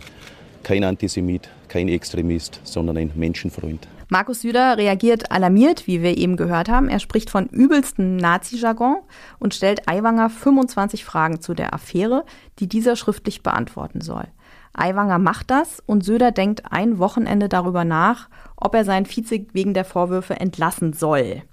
kein 0.66 0.84
Antisemit, 0.84 1.48
kein 1.68 1.88
Extremist, 1.88 2.60
sondern 2.64 2.98
ein 2.98 3.12
Menschenfreund. 3.14 3.88
Markus 4.10 4.42
Süder 4.42 4.78
reagiert 4.78 5.32
alarmiert, 5.32 5.86
wie 5.86 6.02
wir 6.02 6.18
eben 6.18 6.38
gehört 6.38 6.70
haben. 6.70 6.90
Er 6.90 7.00
spricht 7.00 7.30
von 7.30 7.46
übelstem 7.46 8.18
Nazi-Jargon 8.18 8.98
und 9.38 9.54
stellt 9.54 9.88
Aiwanger 9.88 10.30
25 10.32 11.06
Fragen 11.06 11.40
zu 11.40 11.54
der 11.54 11.76
Affäre, 11.76 12.26
die 12.58 12.68
dieser 12.68 12.96
schriftlich 12.96 13.44
beantworten 13.44 14.02
soll. 14.02 14.26
Aiwanger 14.74 15.20
macht 15.20 15.52
das 15.52 15.84
und 15.86 16.04
Söder 16.04 16.32
denkt 16.32 16.64
ein 16.72 16.98
Wochenende 16.98 17.48
darüber 17.48 17.86
nach, 17.86 18.28
ob 18.56 18.74
er 18.74 18.86
seinen 18.86 19.06
Vize 19.06 19.46
wegen 19.54 19.76
der 19.76 19.86
Vorwürfe 19.86 20.40
entlassen 20.40 20.94
soll. 20.94 21.44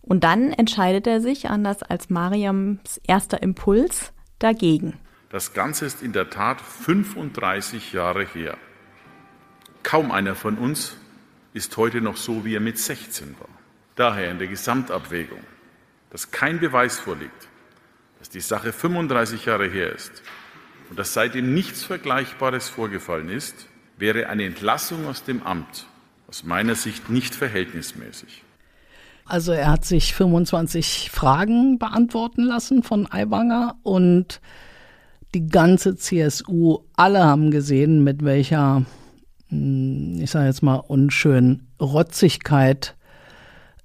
Und 0.00 0.24
dann 0.24 0.52
entscheidet 0.52 1.06
er 1.06 1.20
sich, 1.20 1.50
anders 1.50 1.82
als 1.82 2.08
Mariams 2.08 3.00
erster 3.06 3.42
Impuls, 3.42 4.12
dagegen. 4.38 4.94
Das 5.30 5.54
Ganze 5.54 5.86
ist 5.86 6.02
in 6.02 6.12
der 6.12 6.30
Tat 6.30 6.60
35 6.60 7.92
Jahre 7.92 8.24
her. 8.24 8.56
Kaum 9.82 10.12
einer 10.12 10.34
von 10.34 10.56
uns 10.56 10.96
ist 11.52 11.76
heute 11.76 12.00
noch 12.00 12.16
so, 12.16 12.44
wie 12.44 12.54
er 12.54 12.60
mit 12.60 12.78
16 12.78 13.34
war. 13.40 13.48
Daher 13.96 14.30
in 14.30 14.38
der 14.38 14.46
Gesamtabwägung, 14.46 15.40
dass 16.10 16.30
kein 16.30 16.60
Beweis 16.60 16.98
vorliegt, 16.98 17.48
dass 18.18 18.30
die 18.30 18.40
Sache 18.40 18.72
35 18.72 19.46
Jahre 19.46 19.68
her 19.68 19.92
ist 19.92 20.22
und 20.90 20.98
dass 20.98 21.12
seitdem 21.12 21.54
nichts 21.54 21.82
Vergleichbares 21.82 22.68
vorgefallen 22.68 23.28
ist, 23.28 23.66
wäre 23.96 24.28
eine 24.28 24.44
Entlassung 24.44 25.06
aus 25.06 25.24
dem 25.24 25.42
Amt 25.42 25.86
aus 26.28 26.44
meiner 26.44 26.74
Sicht 26.74 27.08
nicht 27.08 27.34
verhältnismäßig. 27.34 28.42
Also 29.24 29.52
er 29.52 29.70
hat 29.70 29.84
sich 29.84 30.14
25 30.14 31.10
Fragen 31.10 31.78
beantworten 31.78 32.42
lassen 32.42 32.82
von 32.82 33.10
Aiwanger 33.10 33.76
und 33.82 34.40
die 35.36 35.46
ganze 35.46 35.96
CSU, 35.96 36.78
alle 36.94 37.22
haben 37.22 37.50
gesehen, 37.50 38.02
mit 38.02 38.24
welcher, 38.24 38.86
hm, 39.50 40.18
ich 40.18 40.30
sage 40.30 40.46
jetzt 40.46 40.62
mal, 40.62 40.76
unschönen 40.76 41.68
Rotzigkeit 41.78 42.96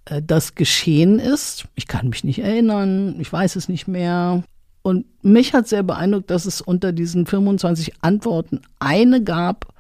äh, 0.06 0.22
das 0.26 0.56
geschehen 0.56 1.20
ist. 1.20 1.66
Ich 1.76 1.88
kann 1.88 2.08
mich 2.08 2.24
nicht 2.24 2.40
erinnern, 2.40 3.18
ich 3.20 3.32
weiß 3.32 3.58
es 3.58 3.68
nicht 3.68 3.90
mehr. 3.90 4.44
Und 4.82 5.06
mich 5.24 5.54
hat 5.54 5.68
sehr 5.68 5.84
beeindruckt, 5.84 6.32
dass 6.32 6.46
es 6.46 6.62
unter 6.62 6.94
diesen 6.94 7.26
25 7.26 8.02
Antworten 8.02 8.62
eine 8.80 9.22
gab, 9.22 9.74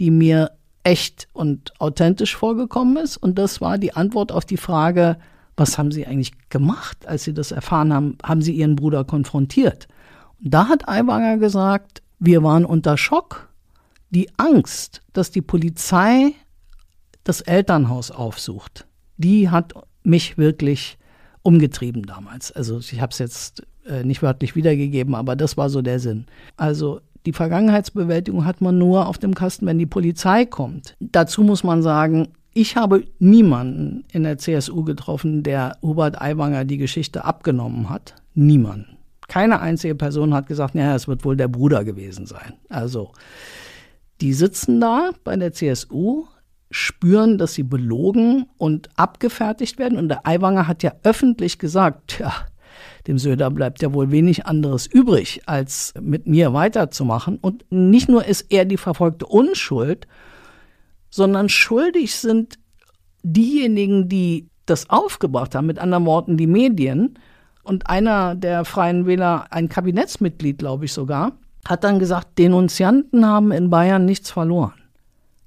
die 0.00 0.10
mir 0.10 0.50
echt 0.82 1.28
und 1.32 1.72
authentisch 1.80 2.34
vorgekommen 2.34 2.96
ist. 2.96 3.16
Und 3.16 3.38
das 3.38 3.60
war 3.60 3.78
die 3.78 3.94
Antwort 3.94 4.32
auf 4.32 4.44
die 4.44 4.56
Frage, 4.56 5.18
was 5.56 5.78
haben 5.78 5.92
Sie 5.92 6.04
eigentlich 6.04 6.32
gemacht, 6.48 7.06
als 7.06 7.22
Sie 7.22 7.32
das 7.32 7.52
erfahren 7.52 7.92
haben? 7.94 8.18
Haben 8.24 8.42
Sie 8.42 8.52
Ihren 8.52 8.74
Bruder 8.74 9.04
konfrontiert? 9.04 9.86
Da 10.44 10.68
hat 10.68 10.88
Aiwanger 10.88 11.38
gesagt, 11.38 12.02
wir 12.18 12.42
waren 12.42 12.64
unter 12.64 12.96
Schock. 12.96 13.48
Die 14.10 14.28
Angst, 14.36 15.00
dass 15.12 15.30
die 15.30 15.40
Polizei 15.40 16.32
das 17.24 17.40
Elternhaus 17.40 18.10
aufsucht, 18.10 18.86
die 19.16 19.48
hat 19.48 19.72
mich 20.02 20.36
wirklich 20.36 20.98
umgetrieben 21.42 22.02
damals. 22.02 22.52
Also 22.52 22.78
ich 22.78 23.00
habe 23.00 23.12
es 23.12 23.18
jetzt 23.18 23.62
äh, 23.86 24.04
nicht 24.04 24.22
wörtlich 24.22 24.56
wiedergegeben, 24.56 25.14
aber 25.14 25.36
das 25.36 25.56
war 25.56 25.70
so 25.70 25.80
der 25.80 26.00
Sinn. 26.00 26.26
Also 26.56 27.00
die 27.24 27.32
Vergangenheitsbewältigung 27.32 28.44
hat 28.44 28.60
man 28.60 28.78
nur 28.78 29.06
auf 29.06 29.18
dem 29.18 29.34
Kasten, 29.34 29.66
wenn 29.66 29.78
die 29.78 29.86
Polizei 29.86 30.44
kommt. 30.44 30.96
Dazu 31.00 31.42
muss 31.42 31.62
man 31.62 31.82
sagen, 31.82 32.28
ich 32.52 32.76
habe 32.76 33.04
niemanden 33.18 34.04
in 34.12 34.24
der 34.24 34.38
CSU 34.38 34.82
getroffen, 34.82 35.42
der 35.42 35.78
Hubert 35.82 36.20
Aiwanger 36.20 36.64
die 36.64 36.78
Geschichte 36.78 37.24
abgenommen 37.24 37.88
hat. 37.88 38.16
Niemanden. 38.34 38.98
Keine 39.32 39.60
einzige 39.60 39.94
Person 39.94 40.34
hat 40.34 40.46
gesagt, 40.46 40.74
naja, 40.74 40.94
es 40.94 41.08
wird 41.08 41.24
wohl 41.24 41.38
der 41.38 41.48
Bruder 41.48 41.84
gewesen 41.84 42.26
sein. 42.26 42.52
Also, 42.68 43.12
die 44.20 44.34
sitzen 44.34 44.78
da 44.78 45.12
bei 45.24 45.36
der 45.36 45.54
CSU, 45.54 46.26
spüren, 46.70 47.38
dass 47.38 47.54
sie 47.54 47.62
belogen 47.62 48.44
und 48.58 48.90
abgefertigt 48.96 49.78
werden. 49.78 49.96
Und 49.96 50.10
der 50.10 50.26
Aiwanger 50.26 50.68
hat 50.68 50.82
ja 50.82 50.92
öffentlich 51.02 51.58
gesagt, 51.58 52.18
ja, 52.18 52.34
dem 53.06 53.16
Söder 53.16 53.50
bleibt 53.50 53.80
ja 53.80 53.94
wohl 53.94 54.10
wenig 54.10 54.44
anderes 54.44 54.86
übrig, 54.86 55.40
als 55.46 55.94
mit 55.98 56.26
mir 56.26 56.52
weiterzumachen. 56.52 57.38
Und 57.38 57.64
nicht 57.70 58.10
nur 58.10 58.26
ist 58.26 58.52
er 58.52 58.66
die 58.66 58.76
verfolgte 58.76 59.24
Unschuld, 59.24 60.06
sondern 61.08 61.48
schuldig 61.48 62.16
sind 62.16 62.58
diejenigen, 63.22 64.10
die 64.10 64.50
das 64.66 64.90
aufgebracht 64.90 65.54
haben, 65.54 65.68
mit 65.68 65.78
anderen 65.78 66.04
Worten 66.04 66.36
die 66.36 66.46
Medien. 66.46 67.18
Und 67.62 67.88
einer 67.88 68.34
der 68.34 68.64
Freien 68.64 69.06
Wähler, 69.06 69.46
ein 69.50 69.68
Kabinettsmitglied, 69.68 70.58
glaube 70.58 70.86
ich 70.86 70.92
sogar, 70.92 71.32
hat 71.66 71.84
dann 71.84 71.98
gesagt, 71.98 72.38
Denunzianten 72.38 73.24
haben 73.24 73.52
in 73.52 73.70
Bayern 73.70 74.04
nichts 74.04 74.30
verloren. 74.30 74.74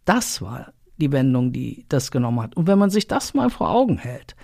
Das 0.05 0.41
war 0.41 0.71
die 0.97 1.11
Wendung, 1.11 1.51
die 1.51 1.85
das 1.89 2.11
genommen 2.11 2.41
hat. 2.41 2.55
Und 2.55 2.67
wenn 2.67 2.79
man 2.79 2.89
sich 2.89 3.07
das 3.07 3.33
mal 3.33 3.49
vor 3.49 3.69
Augen 3.69 3.97
hält, 3.97 4.35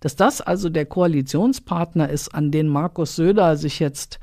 dass 0.00 0.14
das 0.14 0.40
also 0.40 0.68
der 0.68 0.86
Koalitionspartner 0.86 2.08
ist, 2.08 2.34
an 2.34 2.50
den 2.50 2.68
Markus 2.68 3.16
Söder 3.16 3.56
sich 3.56 3.80
jetzt 3.80 4.20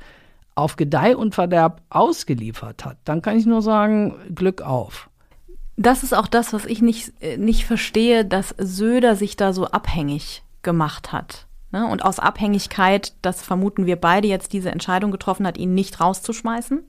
auf 0.54 0.76
Gedeih 0.76 1.16
und 1.16 1.34
Verderb 1.34 1.82
ausgeliefert 1.90 2.84
hat, 2.84 2.96
dann 3.04 3.22
kann 3.22 3.36
ich 3.36 3.44
nur 3.44 3.60
sagen, 3.60 4.14
Glück 4.34 4.62
auf. 4.62 5.10
Das 5.76 6.04
ist 6.04 6.14
auch 6.14 6.28
das, 6.28 6.52
was 6.52 6.64
ich 6.64 6.80
nicht, 6.80 7.12
äh, 7.20 7.36
nicht 7.36 7.64
verstehe, 7.64 8.24
dass 8.24 8.54
Söder 8.56 9.16
sich 9.16 9.36
da 9.36 9.52
so 9.52 9.66
abhängig 9.66 10.44
gemacht 10.62 11.12
hat. 11.12 11.46
Ne? 11.74 11.86
Und 11.86 12.04
aus 12.04 12.20
Abhängigkeit, 12.20 13.12
das 13.20 13.42
vermuten 13.42 13.84
wir 13.84 13.96
beide 13.96 14.28
jetzt 14.28 14.52
diese 14.52 14.70
Entscheidung 14.70 15.10
getroffen 15.10 15.46
hat, 15.46 15.58
ihn 15.58 15.74
nicht 15.74 16.00
rauszuschmeißen 16.00 16.84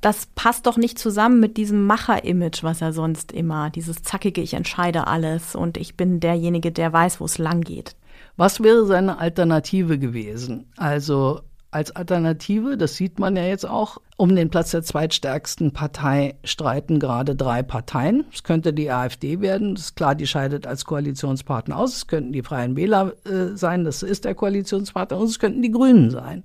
das 0.00 0.26
passt 0.34 0.66
doch 0.66 0.76
nicht 0.76 0.98
zusammen 0.98 1.40
mit 1.40 1.56
diesem 1.56 1.86
Macher-Image, 1.86 2.62
was 2.62 2.80
er 2.80 2.92
sonst 2.92 3.32
immer, 3.32 3.70
dieses 3.70 4.02
zackige, 4.02 4.40
ich 4.40 4.54
entscheide 4.54 5.06
alles 5.06 5.54
und 5.54 5.76
ich 5.76 5.96
bin 5.96 6.20
derjenige, 6.20 6.72
der 6.72 6.92
weiß, 6.92 7.20
wo 7.20 7.24
es 7.24 7.38
lang 7.38 7.62
geht. 7.62 7.96
Was 8.36 8.62
wäre 8.62 8.86
seine 8.86 9.18
Alternative 9.18 9.98
gewesen? 9.98 10.70
Also 10.76 11.40
als 11.72 11.90
Alternative, 11.96 12.76
das 12.76 12.96
sieht 12.96 13.18
man 13.18 13.34
ja 13.34 13.44
jetzt 13.44 13.66
auch, 13.66 13.96
um 14.18 14.36
den 14.36 14.50
Platz 14.50 14.72
der 14.72 14.82
zweitstärksten 14.82 15.72
Partei 15.72 16.36
streiten 16.44 17.00
gerade 17.00 17.34
drei 17.34 17.62
Parteien. 17.62 18.24
Es 18.32 18.44
könnte 18.44 18.74
die 18.74 18.90
AfD 18.90 19.40
werden, 19.40 19.74
das 19.74 19.86
ist 19.86 19.96
klar, 19.96 20.14
die 20.14 20.26
scheidet 20.26 20.66
als 20.66 20.84
Koalitionspartner 20.84 21.76
aus. 21.76 21.96
Es 21.96 22.06
könnten 22.06 22.32
die 22.32 22.42
Freien 22.42 22.76
Wähler 22.76 23.14
äh, 23.24 23.56
sein, 23.56 23.84
das 23.84 24.02
ist 24.02 24.26
der 24.26 24.34
Koalitionspartner, 24.34 25.16
und 25.16 25.24
es 25.24 25.38
könnten 25.38 25.62
die 25.62 25.70
Grünen 25.70 26.10
sein. 26.10 26.44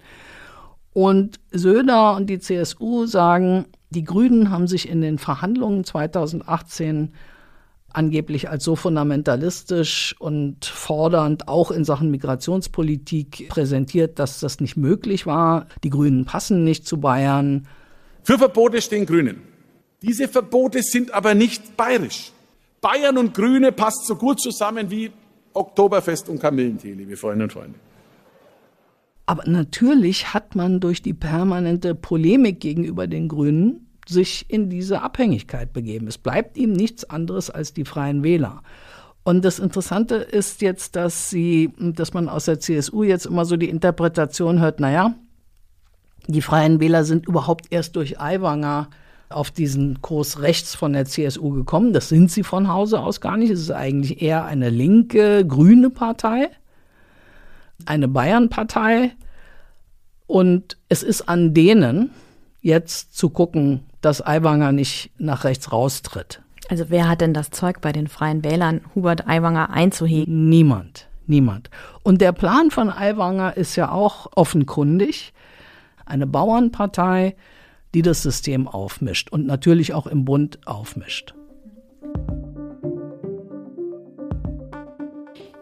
Und 0.93 1.41
Söder 1.51 2.15
und 2.15 2.27
die 2.27 2.39
CSU 2.39 3.05
sagen, 3.05 3.65
die 3.89 4.05
Grünen 4.05 4.49
haben 4.49 4.67
sich 4.67 4.89
in 4.89 5.01
den 5.01 5.19
Verhandlungen 5.19 5.83
2018 5.83 7.13
angeblich 7.97 8.49
als 8.49 8.63
so 8.63 8.75
fundamentalistisch 8.75 10.15
und 10.19 10.63
fordernd 10.63 11.47
auch 11.47 11.71
in 11.71 11.83
Sachen 11.83 12.11
Migrationspolitik 12.11 13.49
präsentiert, 13.49 14.19
dass 14.19 14.39
das 14.39 14.59
nicht 14.59 14.77
möglich 14.77 15.25
war. 15.25 15.65
Die 15.83 15.89
Grünen 15.89 16.23
passen 16.23 16.63
nicht 16.63 16.87
zu 16.87 16.99
Bayern. 16.99 17.67
Für 18.23 18.37
Verbote 18.37 18.81
stehen 18.81 19.07
Grünen. 19.07 19.41
Diese 20.03 20.27
Verbote 20.27 20.83
sind 20.83 21.11
aber 21.13 21.33
nicht 21.33 21.75
bayerisch. 21.75 22.31
Bayern 22.81 23.17
und 23.17 23.33
Grüne 23.33 23.71
passt 23.71 24.05
so 24.05 24.15
gut 24.15 24.39
zusammen 24.39 24.91
wie 24.91 25.11
Oktoberfest 25.53 26.29
und 26.29 26.39
Kamillentee, 26.39 26.93
liebe 26.93 27.17
Freundinnen 27.17 27.45
und 27.45 27.53
Freunde. 27.53 27.79
Aber 29.25 29.43
natürlich 29.49 30.33
hat 30.33 30.55
man 30.55 30.79
durch 30.79 31.01
die 31.01 31.15
permanente 31.15 31.95
Polemik 31.95 32.59
gegenüber 32.59 33.07
den 33.07 33.27
Grünen 33.27 33.86
sich 34.09 34.45
in 34.49 34.69
diese 34.69 35.01
Abhängigkeit 35.01 35.73
begeben. 35.73 36.07
Es 36.07 36.17
bleibt 36.17 36.57
ihm 36.57 36.73
nichts 36.73 37.09
anderes 37.09 37.49
als 37.49 37.73
die 37.73 37.85
freien 37.85 38.23
Wähler. 38.23 38.61
Und 39.23 39.43
das 39.43 39.59
Interessante 39.59 40.15
ist 40.15 40.61
jetzt, 40.61 40.95
dass 40.95 41.29
sie, 41.29 41.71
dass 41.77 42.13
man 42.13 42.29
aus 42.29 42.45
der 42.45 42.59
CSU 42.59 43.03
jetzt 43.03 43.25
immer 43.25 43.45
so 43.45 43.57
die 43.57 43.69
Interpretation 43.69 44.59
hört, 44.59 44.79
naja, 44.79 45.15
die 46.27 46.41
freien 46.41 46.79
Wähler 46.79 47.03
sind 47.03 47.27
überhaupt 47.27 47.65
erst 47.69 47.95
durch 47.95 48.19
Aiwanger 48.19 48.89
auf 49.29 49.51
diesen 49.51 50.01
Kurs 50.01 50.41
rechts 50.41 50.75
von 50.75 50.93
der 50.93 51.05
CSU 51.05 51.49
gekommen. 51.49 51.91
Das 51.91 52.07
sind 52.09 52.31
sie 52.31 52.43
von 52.43 52.69
Hause 52.69 53.01
aus 53.01 53.19
gar 53.19 53.35
nicht. 53.35 53.51
Es 53.51 53.59
ist 53.59 53.71
eigentlich 53.71 54.21
eher 54.21 54.45
eine 54.45 54.69
linke, 54.69 55.45
grüne 55.45 55.89
Partei 55.89 56.49
eine 57.85 58.07
Bayernpartei 58.07 59.11
und 60.25 60.77
es 60.89 61.03
ist 61.03 61.29
an 61.29 61.53
denen 61.53 62.11
jetzt 62.67 63.17
zu 63.17 63.29
gucken, 63.29 63.85
dass 64.01 64.21
Aiwanger 64.21 64.71
nicht 64.71 65.11
nach 65.17 65.45
rechts 65.45 65.71
raustritt. 65.71 66.41
Also 66.69 66.89
wer 66.89 67.07
hat 67.07 67.21
denn 67.21 67.33
das 67.33 67.49
Zeug 67.49 67.79
bei 67.81 67.93
den 67.93 68.07
Freien 68.07 68.43
Wählern, 68.43 68.81
Hubert 68.93 69.25
Aiwanger 69.27 69.69
einzuhegen? 69.69 70.49
Niemand, 70.49 71.07
niemand. 71.25 71.69
Und 72.03 72.19
der 72.19 72.33
Plan 72.33 72.69
von 72.69 72.89
Aiwanger 72.89 73.55
ist 73.55 73.77
ja 73.77 73.91
auch 73.91 74.27
offenkundig. 74.35 75.33
Eine 76.05 76.27
Bauernpartei, 76.27 77.35
die 77.93 78.01
das 78.01 78.21
System 78.21 78.67
aufmischt 78.67 79.31
und 79.31 79.47
natürlich 79.47 79.93
auch 79.93 80.05
im 80.05 80.25
Bund 80.25 80.59
aufmischt. 80.67 81.33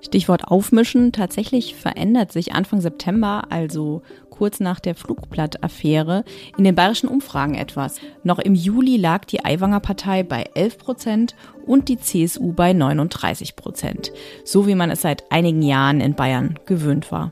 Stichwort 0.02 0.48
aufmischen. 0.48 1.12
Tatsächlich 1.12 1.76
verändert 1.76 2.32
sich 2.32 2.54
Anfang 2.54 2.80
September, 2.80 3.44
also 3.50 4.02
kurz 4.38 4.60
nach 4.60 4.80
der 4.80 4.95
Flugblattaffäre, 4.95 6.24
in 6.58 6.63
den 6.63 6.76
bayerischen 6.76 7.08
Umfragen 7.08 7.56
etwas. 7.56 8.00
Noch 8.24 8.39
im 8.39 8.56
Juli 8.56 8.98
lag 8.98 9.26
die 9.26 9.43
Aiwanger 9.43 9.80
Partei 9.80 10.24
bei 10.24 10.45
11 10.54 10.78
Prozent 10.78 11.36
und 11.65 11.89
die 11.89 12.00
CSU 12.00 12.54
bei 12.54 12.74
39 12.74 13.56
Prozent. 13.56 14.12
So 14.43 14.67
wie 14.67 14.76
man 14.76 14.91
es 14.91 15.02
seit 15.02 15.32
einigen 15.32 15.62
Jahren 15.62 16.02
in 16.02 16.15
Bayern 16.15 16.60
gewöhnt 16.65 17.12
war. 17.12 17.32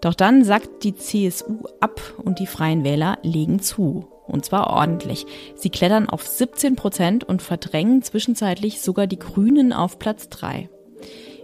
Doch 0.00 0.14
dann 0.14 0.44
sackt 0.44 0.82
die 0.84 0.96
CSU 0.96 1.64
ab 1.80 2.00
und 2.22 2.38
die 2.38 2.46
Freien 2.46 2.84
Wähler 2.84 3.18
legen 3.22 3.60
zu. 3.60 4.06
Und 4.26 4.44
zwar 4.44 4.68
ordentlich. 4.70 5.26
Sie 5.56 5.70
klettern 5.70 6.08
auf 6.08 6.26
17 6.26 6.76
Prozent 6.76 7.24
und 7.24 7.42
verdrängen 7.42 8.02
zwischenzeitlich 8.02 8.80
sogar 8.80 9.06
die 9.06 9.18
Grünen 9.18 9.72
auf 9.72 9.98
Platz 9.98 10.28
3. 10.28 10.68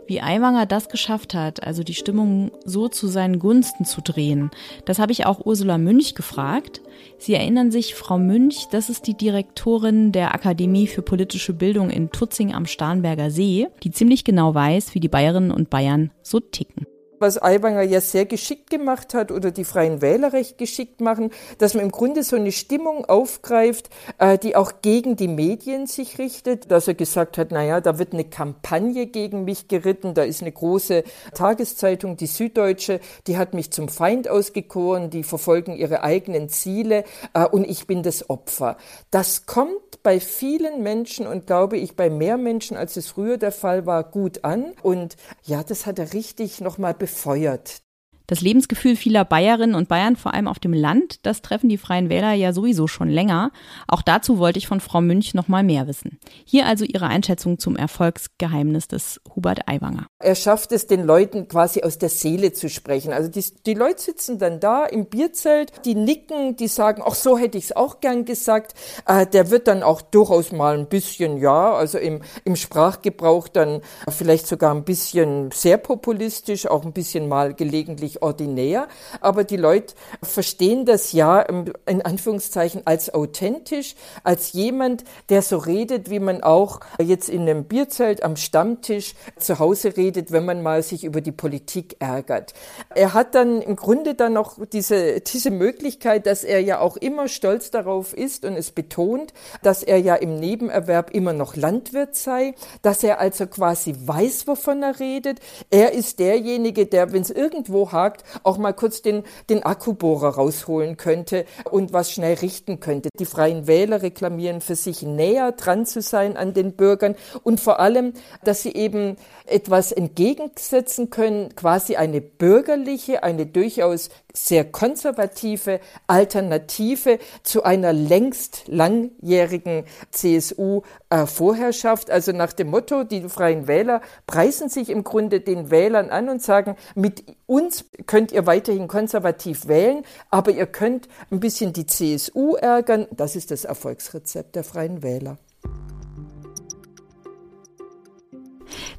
Wie 0.06 0.20
Aiwanger 0.20 0.66
das 0.66 0.88
geschafft 0.88 1.34
hat, 1.34 1.62
also 1.64 1.82
die 1.82 1.94
Stimmung 1.94 2.52
so 2.64 2.88
zu 2.88 3.08
seinen 3.08 3.38
Gunsten 3.40 3.84
zu 3.84 4.00
drehen, 4.00 4.50
das 4.84 4.98
habe 4.98 5.12
ich 5.12 5.26
auch 5.26 5.44
Ursula 5.44 5.78
Münch 5.78 6.14
gefragt. 6.14 6.80
Sie 7.18 7.34
erinnern 7.34 7.72
sich, 7.72 7.94
Frau 7.94 8.18
Münch, 8.18 8.66
das 8.70 8.88
ist 8.88 9.06
die 9.06 9.16
Direktorin 9.16 10.12
der 10.12 10.34
Akademie 10.34 10.86
für 10.86 11.02
politische 11.02 11.52
Bildung 11.52 11.90
in 11.90 12.10
Tutzing 12.10 12.54
am 12.54 12.66
Starnberger 12.66 13.30
See, 13.30 13.66
die 13.82 13.90
ziemlich 13.90 14.22
genau 14.22 14.54
weiß, 14.54 14.94
wie 14.94 15.00
die 15.00 15.08
Bayerinnen 15.08 15.50
und 15.50 15.70
Bayern 15.70 16.12
so 16.22 16.38
ticken. 16.38 16.86
Was 17.20 17.40
Aiwanger 17.40 17.82
ja 17.82 18.00
sehr 18.00 18.26
geschickt 18.26 18.70
gemacht 18.70 19.14
hat 19.14 19.32
oder 19.32 19.50
die 19.50 19.64
Freien 19.64 20.02
Wähler 20.02 20.32
recht 20.32 20.58
geschickt 20.58 21.00
machen, 21.00 21.30
dass 21.58 21.74
man 21.74 21.84
im 21.84 21.90
Grunde 21.90 22.22
so 22.22 22.36
eine 22.36 22.52
Stimmung 22.52 23.04
aufgreift, 23.04 23.90
äh, 24.18 24.38
die 24.38 24.56
auch 24.56 24.74
gegen 24.82 25.16
die 25.16 25.28
Medien 25.28 25.86
sich 25.86 26.18
richtet, 26.18 26.70
dass 26.70 26.88
er 26.88 26.94
gesagt 26.94 27.38
hat, 27.38 27.50
naja, 27.50 27.80
da 27.80 27.98
wird 27.98 28.12
eine 28.12 28.24
Kampagne 28.24 29.06
gegen 29.06 29.44
mich 29.44 29.68
geritten, 29.68 30.14
da 30.14 30.22
ist 30.22 30.42
eine 30.42 30.52
große 30.52 31.04
Tageszeitung, 31.34 32.16
die 32.16 32.26
Süddeutsche, 32.26 33.00
die 33.26 33.38
hat 33.38 33.54
mich 33.54 33.70
zum 33.70 33.88
Feind 33.88 34.28
ausgekoren, 34.28 35.10
die 35.10 35.22
verfolgen 35.22 35.76
ihre 35.76 36.02
eigenen 36.02 36.48
Ziele 36.48 37.04
äh, 37.34 37.44
und 37.46 37.68
ich 37.68 37.86
bin 37.86 38.02
das 38.02 38.28
Opfer. 38.30 38.76
Das 39.10 39.46
kommt 39.46 40.02
bei 40.02 40.20
vielen 40.20 40.82
Menschen 40.82 41.26
und 41.26 41.46
glaube 41.46 41.76
ich 41.78 41.96
bei 41.96 42.10
mehr 42.10 42.36
Menschen, 42.36 42.76
als 42.76 42.96
es 42.96 43.08
früher 43.08 43.38
der 43.38 43.52
Fall 43.52 43.86
war, 43.86 44.04
gut 44.04 44.44
an 44.44 44.72
und 44.82 45.16
ja, 45.44 45.62
das 45.62 45.86
hat 45.86 45.98
er 45.98 46.12
richtig 46.12 46.60
nochmal 46.60 46.94
befeuert. 47.06 47.85
Das 48.26 48.40
Lebensgefühl 48.40 48.96
vieler 48.96 49.24
Bayerinnen 49.24 49.76
und 49.76 49.88
Bayern, 49.88 50.16
vor 50.16 50.34
allem 50.34 50.48
auf 50.48 50.58
dem 50.58 50.72
Land, 50.72 51.24
das 51.24 51.42
treffen 51.42 51.68
die 51.68 51.78
Freien 51.78 52.08
Wähler 52.08 52.32
ja 52.32 52.52
sowieso 52.52 52.86
schon 52.88 53.08
länger. 53.08 53.52
Auch 53.86 54.02
dazu 54.02 54.38
wollte 54.38 54.58
ich 54.58 54.66
von 54.66 54.80
Frau 54.80 55.00
Münch 55.00 55.34
noch 55.34 55.48
mal 55.48 55.62
mehr 55.62 55.86
wissen. 55.86 56.18
Hier 56.44 56.66
also 56.66 56.84
ihre 56.84 57.06
Einschätzung 57.06 57.58
zum 57.58 57.76
Erfolgsgeheimnis 57.76 58.88
des 58.88 59.20
Hubert 59.34 59.68
Aiwanger. 59.68 60.06
Er 60.18 60.34
schafft 60.34 60.72
es, 60.72 60.86
den 60.86 61.04
Leuten 61.04 61.46
quasi 61.46 61.82
aus 61.82 61.98
der 61.98 62.08
Seele 62.08 62.52
zu 62.52 62.68
sprechen. 62.68 63.12
Also 63.12 63.30
die, 63.30 63.44
die 63.64 63.74
Leute 63.74 64.02
sitzen 64.02 64.38
dann 64.38 64.58
da 64.58 64.84
im 64.84 65.06
Bierzelt, 65.06 65.72
die 65.84 65.94
nicken, 65.94 66.56
die 66.56 66.68
sagen, 66.68 67.02
ach 67.06 67.14
so 67.14 67.38
hätte 67.38 67.58
ich 67.58 67.64
es 67.64 67.76
auch 67.76 68.00
gern 68.00 68.24
gesagt. 68.24 68.74
Äh, 69.06 69.26
der 69.26 69.50
wird 69.50 69.68
dann 69.68 69.82
auch 69.82 70.02
durchaus 70.02 70.50
mal 70.50 70.76
ein 70.76 70.88
bisschen, 70.88 71.36
ja, 71.38 71.74
also 71.74 71.98
im, 71.98 72.22
im 72.44 72.56
Sprachgebrauch 72.56 73.48
dann 73.48 73.82
vielleicht 74.08 74.46
sogar 74.48 74.74
ein 74.74 74.84
bisschen 74.84 75.50
sehr 75.52 75.78
populistisch, 75.78 76.66
auch 76.66 76.84
ein 76.84 76.92
bisschen 76.92 77.28
mal 77.28 77.54
gelegentlich 77.54 78.15
ordinär, 78.22 78.88
aber 79.20 79.44
die 79.44 79.56
Leute 79.56 79.94
verstehen 80.22 80.84
das 80.84 81.12
ja 81.12 81.40
in 81.40 82.02
Anführungszeichen 82.02 82.82
als 82.84 83.12
authentisch, 83.12 83.94
als 84.24 84.52
jemand, 84.52 85.04
der 85.28 85.42
so 85.42 85.58
redet, 85.58 86.10
wie 86.10 86.20
man 86.20 86.42
auch 86.42 86.80
jetzt 86.98 87.28
in 87.28 87.42
einem 87.42 87.64
Bierzelt 87.64 88.22
am 88.22 88.36
Stammtisch 88.36 89.14
zu 89.38 89.58
Hause 89.58 89.96
redet, 89.96 90.32
wenn 90.32 90.44
man 90.44 90.62
mal 90.62 90.82
sich 90.82 91.04
über 91.04 91.20
die 91.20 91.32
Politik 91.32 91.96
ärgert. 91.98 92.54
Er 92.94 93.14
hat 93.14 93.34
dann 93.34 93.60
im 93.60 93.76
Grunde 93.76 94.14
dann 94.14 94.32
noch 94.32 94.58
diese, 94.72 95.20
diese 95.20 95.50
Möglichkeit, 95.50 96.26
dass 96.26 96.44
er 96.44 96.60
ja 96.60 96.80
auch 96.80 96.96
immer 96.96 97.28
stolz 97.28 97.70
darauf 97.70 98.12
ist 98.12 98.44
und 98.44 98.54
es 98.54 98.70
betont, 98.70 99.32
dass 99.62 99.82
er 99.82 99.98
ja 99.98 100.14
im 100.14 100.38
Nebenerwerb 100.38 101.10
immer 101.10 101.32
noch 101.32 101.56
Landwirt 101.56 102.14
sei, 102.14 102.54
dass 102.82 103.02
er 103.02 103.20
also 103.20 103.46
quasi 103.46 103.94
weiß, 103.98 104.46
wovon 104.46 104.82
er 104.82 104.98
redet. 105.00 105.40
Er 105.70 105.92
ist 105.92 106.18
derjenige, 106.18 106.86
der, 106.86 107.12
wenn 107.12 107.22
es 107.22 107.30
irgendwo 107.30 107.92
hakt, 107.92 108.05
gefragt, 108.06 108.24
auch 108.42 108.58
mal 108.58 108.72
kurz 108.72 109.02
den, 109.02 109.24
den 109.50 109.62
Akkubohrer 109.62 110.34
rausholen 110.34 110.96
könnte 110.96 111.44
und 111.70 111.92
was 111.92 112.10
schnell 112.10 112.34
richten 112.34 112.80
könnte. 112.80 113.08
Die 113.18 113.24
Freien 113.24 113.66
Wähler 113.66 114.02
reklamieren 114.02 114.60
für 114.60 114.76
sich 114.76 115.02
näher 115.02 115.52
dran 115.52 115.86
zu 115.86 116.00
sein 116.00 116.36
an 116.36 116.54
den 116.54 116.72
Bürgern 116.72 117.16
und 117.42 117.60
vor 117.60 117.80
allem, 117.80 118.12
dass 118.44 118.62
sie 118.62 118.74
eben 118.74 119.16
etwas 119.46 119.92
entgegensetzen 119.92 121.10
können, 121.10 121.54
quasi 121.54 121.96
eine 121.96 122.20
bürgerliche, 122.20 123.22
eine 123.22 123.46
durchaus 123.46 124.10
sehr 124.36 124.64
konservative 124.64 125.80
Alternative 126.06 127.18
zu 127.42 127.62
einer 127.62 127.92
längst 127.92 128.64
langjährigen 128.66 129.84
CSU-Vorherrschaft. 130.10 132.10
Also 132.10 132.32
nach 132.32 132.52
dem 132.52 132.68
Motto, 132.68 133.04
die 133.04 133.28
Freien 133.28 133.66
Wähler 133.66 134.02
preisen 134.26 134.68
sich 134.68 134.90
im 134.90 135.04
Grunde 135.04 135.40
den 135.40 135.70
Wählern 135.70 136.10
an 136.10 136.28
und 136.28 136.42
sagen, 136.42 136.76
mit 136.94 137.24
uns 137.46 137.84
könnt 138.04 138.32
ihr 138.32 138.46
weiterhin 138.46 138.88
konservativ 138.88 139.66
wählen, 139.68 140.04
aber 140.30 140.50
ihr 140.50 140.66
könnt 140.66 141.08
ein 141.30 141.40
bisschen 141.40 141.72
die 141.72 141.86
CSU 141.86 142.54
ärgern. 142.54 143.06
Das 143.10 143.36
ist 143.36 143.50
das 143.50 143.64
Erfolgsrezept 143.64 144.54
der 144.56 144.64
Freien 144.64 145.02
Wähler. 145.02 145.38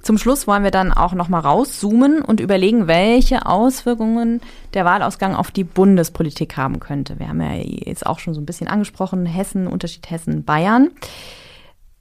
Zum 0.02 0.18
Schluss 0.18 0.48
wollen 0.48 0.64
wir 0.64 0.72
dann 0.72 0.94
auch 0.94 1.14
nochmal 1.14 1.42
rauszoomen 1.42 2.22
und 2.22 2.40
überlegen, 2.40 2.88
welche 2.88 3.46
Auswirkungen 3.46 4.40
der 4.74 4.86
Wahlausgang 4.86 5.36
auf 5.36 5.52
die 5.52 5.66
Bundespolitik 5.66 6.56
haben 6.56 6.80
könnte. 6.80 7.20
Wir 7.20 7.28
haben 7.28 7.42
ja 7.42 7.56
jetzt 7.56 8.06
auch 8.06 8.20
schon 8.20 8.34
so 8.34 8.40
ein 8.40 8.46
bisschen 8.46 8.70
angesprochen, 8.70 9.26
Hessen, 9.26 9.68
Unterschied 9.68 10.10
Hessen, 10.10 10.46
Bayern. 10.46 10.92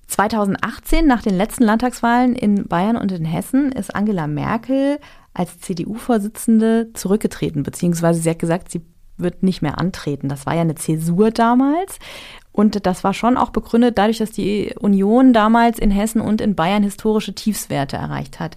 2018, 0.07 1.05
nach 1.05 1.23
den 1.23 1.37
letzten 1.37 1.65
Landtagswahlen 1.65 2.37
in 2.37 2.69
Bayern 2.69 2.97
und 2.97 3.11
in 3.11 3.25
Hessen, 3.25 3.73
ist 3.73 3.93
Angela 3.93 4.29
Merkel 4.29 5.01
als 5.37 5.61
CDU-Vorsitzende 5.61 6.93
zurückgetreten, 6.95 7.63
beziehungsweise 7.63 8.21
sie 8.21 8.31
hat 8.31 8.39
gesagt, 8.39 8.71
sie 8.71 8.81
wird 9.19 9.43
nicht 9.43 9.63
mehr 9.63 9.79
antreten. 9.79 10.29
Das 10.29 10.47
war 10.47 10.55
ja 10.55 10.63
eine 10.63 10.75
Zäsur 10.75 11.31
damals. 11.31 11.99
Und 12.53 12.87
das 12.87 13.05
war 13.05 13.13
schon 13.13 13.37
auch 13.37 13.51
begründet 13.51 13.99
dadurch, 13.99 14.19
dass 14.19 14.31
die 14.31 14.75
Union 14.79 15.35
damals 15.35 15.79
in 15.79 15.91
Hessen 15.91 16.23
und 16.23 16.41
in 16.41 16.55
Bayern 16.55 16.83
historische 16.83 17.35
Tiefswerte 17.35 17.97
erreicht 17.97 18.41
hat. 18.41 18.57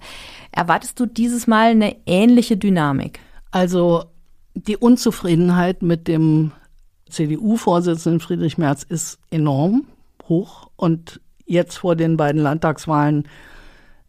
Erwartest 0.51 0.99
du 0.99 1.05
dieses 1.05 1.47
Mal 1.47 1.71
eine 1.71 1.97
ähnliche 2.05 2.55
Dynamik? 2.55 3.19
Also 3.51 4.05
die 4.53 4.77
Unzufriedenheit 4.77 5.81
mit 5.81 6.07
dem 6.07 6.53
CDU-Vorsitzenden 7.09 8.21
Friedrich 8.21 8.57
Merz 8.57 8.83
ist 8.83 9.19
enorm 9.31 9.85
hoch. 10.29 10.69
Und 10.77 11.19
jetzt 11.45 11.77
vor 11.77 11.97
den 11.97 12.15
beiden 12.15 12.41
Landtagswahlen 12.41 13.27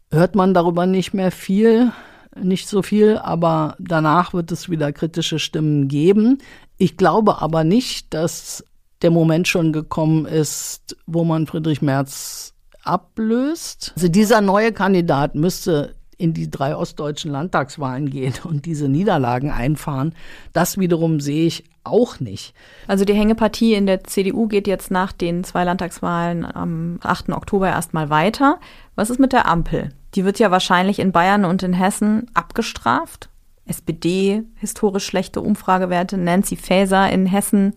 hört 0.09 0.35
man 0.35 0.53
darüber 0.53 0.85
nicht 0.85 1.13
mehr 1.13 1.31
viel, 1.31 1.91
nicht 2.39 2.67
so 2.67 2.81
viel, 2.81 3.17
aber 3.17 3.75
danach 3.79 4.33
wird 4.33 4.51
es 4.51 4.69
wieder 4.69 4.91
kritische 4.93 5.39
Stimmen 5.39 5.87
geben. 5.87 6.37
Ich 6.77 6.97
glaube 6.97 7.41
aber 7.41 7.63
nicht, 7.63 8.13
dass 8.13 8.63
der 9.01 9.11
Moment 9.11 9.47
schon 9.47 9.73
gekommen 9.73 10.25
ist, 10.25 10.95
wo 11.05 11.23
man 11.23 11.47
Friedrich 11.47 11.81
Merz 11.81 12.53
ablöst. 12.83 13.93
Also 13.95 14.07
dieser 14.07 14.41
neue 14.41 14.71
Kandidat 14.71 15.35
müsste 15.35 15.95
in 16.17 16.33
die 16.33 16.49
drei 16.49 16.75
ostdeutschen 16.75 17.31
Landtagswahlen 17.31 18.09
gehen 18.09 18.33
und 18.43 18.65
diese 18.65 18.87
Niederlagen 18.87 19.49
einfahren. 19.49 20.13
Das 20.53 20.77
wiederum 20.77 21.19
sehe 21.19 21.47
ich 21.47 21.63
auch 21.83 22.19
nicht. 22.19 22.53
Also 22.87 23.05
die 23.05 23.15
Hängepartie 23.15 23.73
in 23.73 23.87
der 23.87 24.03
CDU 24.03 24.47
geht 24.47 24.67
jetzt 24.67 24.91
nach 24.91 25.11
den 25.11 25.43
zwei 25.43 25.63
Landtagswahlen 25.63 26.45
am 26.45 26.99
8. 27.01 27.29
Oktober 27.29 27.69
erstmal 27.69 28.11
weiter. 28.11 28.59
Was 28.95 29.09
ist 29.09 29.19
mit 29.19 29.33
der 29.33 29.47
Ampel? 29.47 29.89
Die 30.15 30.25
wird 30.25 30.39
ja 30.39 30.51
wahrscheinlich 30.51 30.99
in 30.99 31.11
Bayern 31.11 31.45
und 31.45 31.63
in 31.63 31.73
Hessen 31.73 32.29
abgestraft. 32.33 33.29
SPD, 33.65 34.43
historisch 34.55 35.05
schlechte 35.05 35.41
Umfragewerte. 35.41 36.17
Nancy 36.17 36.57
Faeser 36.57 37.09
in 37.09 37.25
Hessen 37.25 37.75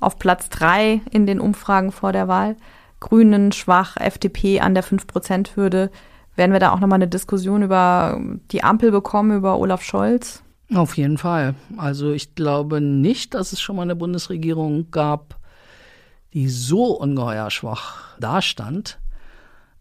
auf 0.00 0.18
Platz 0.18 0.48
drei 0.48 1.00
in 1.10 1.26
den 1.26 1.40
Umfragen 1.40 1.92
vor 1.92 2.12
der 2.12 2.28
Wahl. 2.28 2.56
Grünen 3.00 3.52
schwach, 3.52 3.96
FDP 3.98 4.60
an 4.60 4.74
der 4.74 4.84
5-Prozent-Hürde. 4.84 5.90
Werden 6.36 6.52
wir 6.52 6.60
da 6.60 6.72
auch 6.72 6.80
nochmal 6.80 6.96
eine 6.96 7.08
Diskussion 7.08 7.62
über 7.62 8.18
die 8.50 8.64
Ampel 8.64 8.90
bekommen, 8.90 9.36
über 9.36 9.58
Olaf 9.58 9.82
Scholz? 9.82 10.42
Auf 10.74 10.96
jeden 10.96 11.18
Fall. 11.18 11.54
Also 11.76 12.12
ich 12.12 12.34
glaube 12.34 12.80
nicht, 12.80 13.34
dass 13.34 13.52
es 13.52 13.60
schon 13.60 13.76
mal 13.76 13.82
eine 13.82 13.96
Bundesregierung 13.96 14.90
gab, 14.90 15.38
die 16.32 16.48
so 16.48 16.96
ungeheuer 16.96 17.50
schwach 17.50 18.16
dastand. 18.18 18.98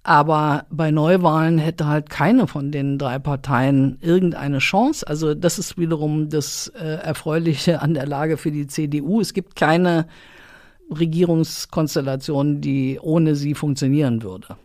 Aber 0.04 0.66
bei 0.70 0.92
Neuwahlen 0.92 1.58
hätte 1.58 1.88
halt 1.88 2.10
keine 2.10 2.46
von 2.48 2.72
den 2.72 2.98
drei 2.98 3.20
Parteien 3.20 3.98
irgendeine 4.02 4.58
Chance. 4.60 5.08
Also 5.08 5.34
das 5.34 5.58
ist 5.58 5.78
wiederum 5.78 6.30
das 6.30 6.68
äh, 6.78 6.96
Erfreuliche 6.96 7.82
an 7.82 7.94
der 7.94 8.06
Lage 8.06 8.36
für 8.36 8.52
die 8.52 8.68
CDU. 8.68 9.22
Es 9.22 9.34
gibt 9.34 9.56
keine 9.56 10.08
Regierungskonstellation, 10.92 12.60
die 12.60 13.00
ohne 13.02 13.36
sie 13.36 13.56
funktionieren 13.56 14.24
würde. 14.24 14.58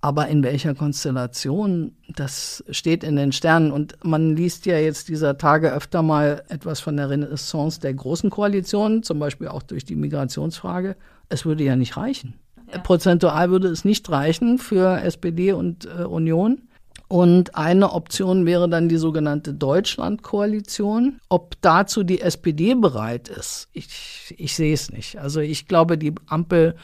Aber 0.00 0.28
in 0.28 0.42
welcher 0.42 0.74
Konstellation, 0.74 1.92
das 2.14 2.64
steht 2.70 3.04
in 3.04 3.16
den 3.16 3.32
Sternen. 3.32 3.70
Und 3.70 3.96
man 4.02 4.34
liest 4.34 4.64
ja 4.64 4.78
jetzt 4.78 5.08
dieser 5.08 5.36
Tage 5.36 5.72
öfter 5.72 6.02
mal 6.02 6.44
etwas 6.48 6.80
von 6.80 6.96
der 6.96 7.10
Renaissance 7.10 7.80
der 7.80 7.92
großen 7.92 8.30
Koalition, 8.30 9.02
zum 9.02 9.18
Beispiel 9.18 9.48
auch 9.48 9.62
durch 9.62 9.84
die 9.84 9.96
Migrationsfrage. 9.96 10.96
Es 11.28 11.44
würde 11.44 11.64
ja 11.64 11.76
nicht 11.76 11.96
reichen. 11.96 12.34
Ja. 12.72 12.78
Prozentual 12.78 13.50
würde 13.50 13.68
es 13.68 13.84
nicht 13.84 14.10
reichen 14.10 14.58
für 14.58 15.00
SPD 15.00 15.52
und 15.52 15.86
äh, 15.86 16.04
Union. 16.04 16.62
Und 17.08 17.54
eine 17.54 17.92
Option 17.92 18.44
wäre 18.44 18.68
dann 18.68 18.90
die 18.90 18.98
sogenannte 18.98 19.54
Deutschlandkoalition. 19.54 21.20
Ob 21.30 21.54
dazu 21.62 22.02
die 22.02 22.20
SPD 22.20 22.74
bereit 22.74 23.28
ist, 23.28 23.68
ich, 23.72 24.34
ich 24.36 24.54
sehe 24.54 24.74
es 24.74 24.92
nicht. 24.92 25.18
Also 25.18 25.40
ich 25.40 25.66
glaube, 25.66 25.96
die 25.96 26.14
Ampel 26.26 26.76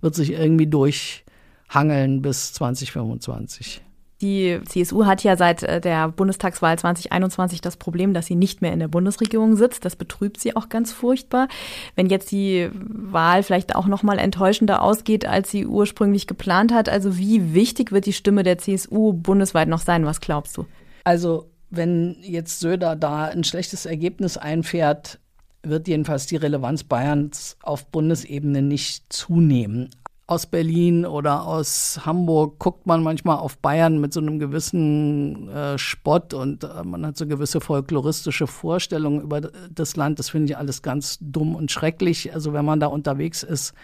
wird 0.00 0.14
sich 0.14 0.30
irgendwie 0.30 0.68
durchhangeln 0.68 2.22
bis 2.22 2.52
2025. 2.52 3.83
Die 4.24 4.58
CSU 4.64 5.04
hat 5.04 5.22
ja 5.22 5.36
seit 5.36 5.62
äh, 5.64 5.82
der 5.82 6.08
Bundestagswahl 6.08 6.78
2021 6.78 7.60
das 7.60 7.76
Problem, 7.76 8.14
dass 8.14 8.24
sie 8.24 8.36
nicht 8.36 8.62
mehr 8.62 8.72
in 8.72 8.78
der 8.78 8.88
Bundesregierung 8.88 9.56
sitzt. 9.56 9.84
Das 9.84 9.96
betrübt 9.96 10.40
sie 10.40 10.56
auch 10.56 10.70
ganz 10.70 10.92
furchtbar. 10.92 11.46
Wenn 11.94 12.08
jetzt 12.08 12.32
die 12.32 12.70
Wahl 12.72 13.42
vielleicht 13.42 13.74
auch 13.74 13.86
noch 13.86 14.02
mal 14.02 14.18
enttäuschender 14.18 14.80
ausgeht, 14.80 15.26
als 15.26 15.50
sie 15.50 15.66
ursprünglich 15.66 16.26
geplant 16.26 16.72
hat, 16.72 16.88
also 16.88 17.18
wie 17.18 17.52
wichtig 17.52 17.92
wird 17.92 18.06
die 18.06 18.14
Stimme 18.14 18.44
der 18.44 18.56
CSU 18.56 19.12
bundesweit 19.12 19.68
noch 19.68 19.80
sein? 19.80 20.06
Was 20.06 20.22
glaubst 20.22 20.56
du? 20.56 20.64
Also 21.04 21.50
wenn 21.68 22.16
jetzt 22.22 22.60
Söder 22.60 22.96
da 22.96 23.26
ein 23.26 23.44
schlechtes 23.44 23.84
Ergebnis 23.84 24.38
einfährt, 24.38 25.18
wird 25.62 25.86
jedenfalls 25.86 26.24
die 26.24 26.36
Relevanz 26.36 26.84
Bayerns 26.84 27.58
auf 27.62 27.84
Bundesebene 27.88 28.62
nicht 28.62 29.12
zunehmen. 29.12 29.90
Aus 30.26 30.46
Berlin 30.46 31.04
oder 31.04 31.46
aus 31.46 32.00
Hamburg 32.06 32.58
guckt 32.58 32.86
man 32.86 33.02
manchmal 33.02 33.36
auf 33.36 33.58
Bayern 33.58 34.00
mit 34.00 34.14
so 34.14 34.20
einem 34.20 34.38
gewissen 34.38 35.50
äh, 35.50 35.76
Spott 35.76 36.32
und 36.32 36.64
äh, 36.64 36.82
man 36.82 37.04
hat 37.04 37.18
so 37.18 37.26
gewisse 37.26 37.60
folkloristische 37.60 38.46
Vorstellungen 38.46 39.20
über 39.20 39.42
das 39.42 39.96
Land. 39.96 40.18
Das 40.18 40.30
finde 40.30 40.52
ich 40.52 40.56
alles 40.56 40.80
ganz 40.80 41.18
dumm 41.20 41.54
und 41.54 41.70
schrecklich. 41.70 42.32
Also 42.32 42.54
wenn 42.54 42.64
man 42.64 42.80
da 42.80 42.86
unterwegs 42.86 43.42
ist, 43.42 43.74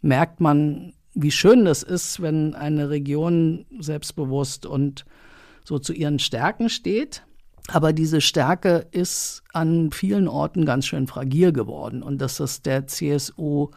merkt 0.00 0.40
man, 0.40 0.94
wie 1.12 1.30
schön 1.30 1.66
das 1.66 1.82
ist, 1.82 2.22
wenn 2.22 2.54
eine 2.54 2.88
Region 2.88 3.66
selbstbewusst 3.78 4.64
und 4.64 5.04
so 5.64 5.78
zu 5.78 5.92
ihren 5.92 6.18
Stärken 6.18 6.70
steht. 6.70 7.24
Aber 7.68 7.92
diese 7.92 8.22
Stärke 8.22 8.86
ist 8.90 9.42
an 9.52 9.90
vielen 9.92 10.28
Orten 10.28 10.64
ganz 10.64 10.86
schön 10.86 11.06
fragil 11.06 11.52
geworden 11.52 12.02
und 12.02 12.22
dass 12.22 12.38
das 12.38 12.62
der 12.62 12.86
CSU 12.86 13.68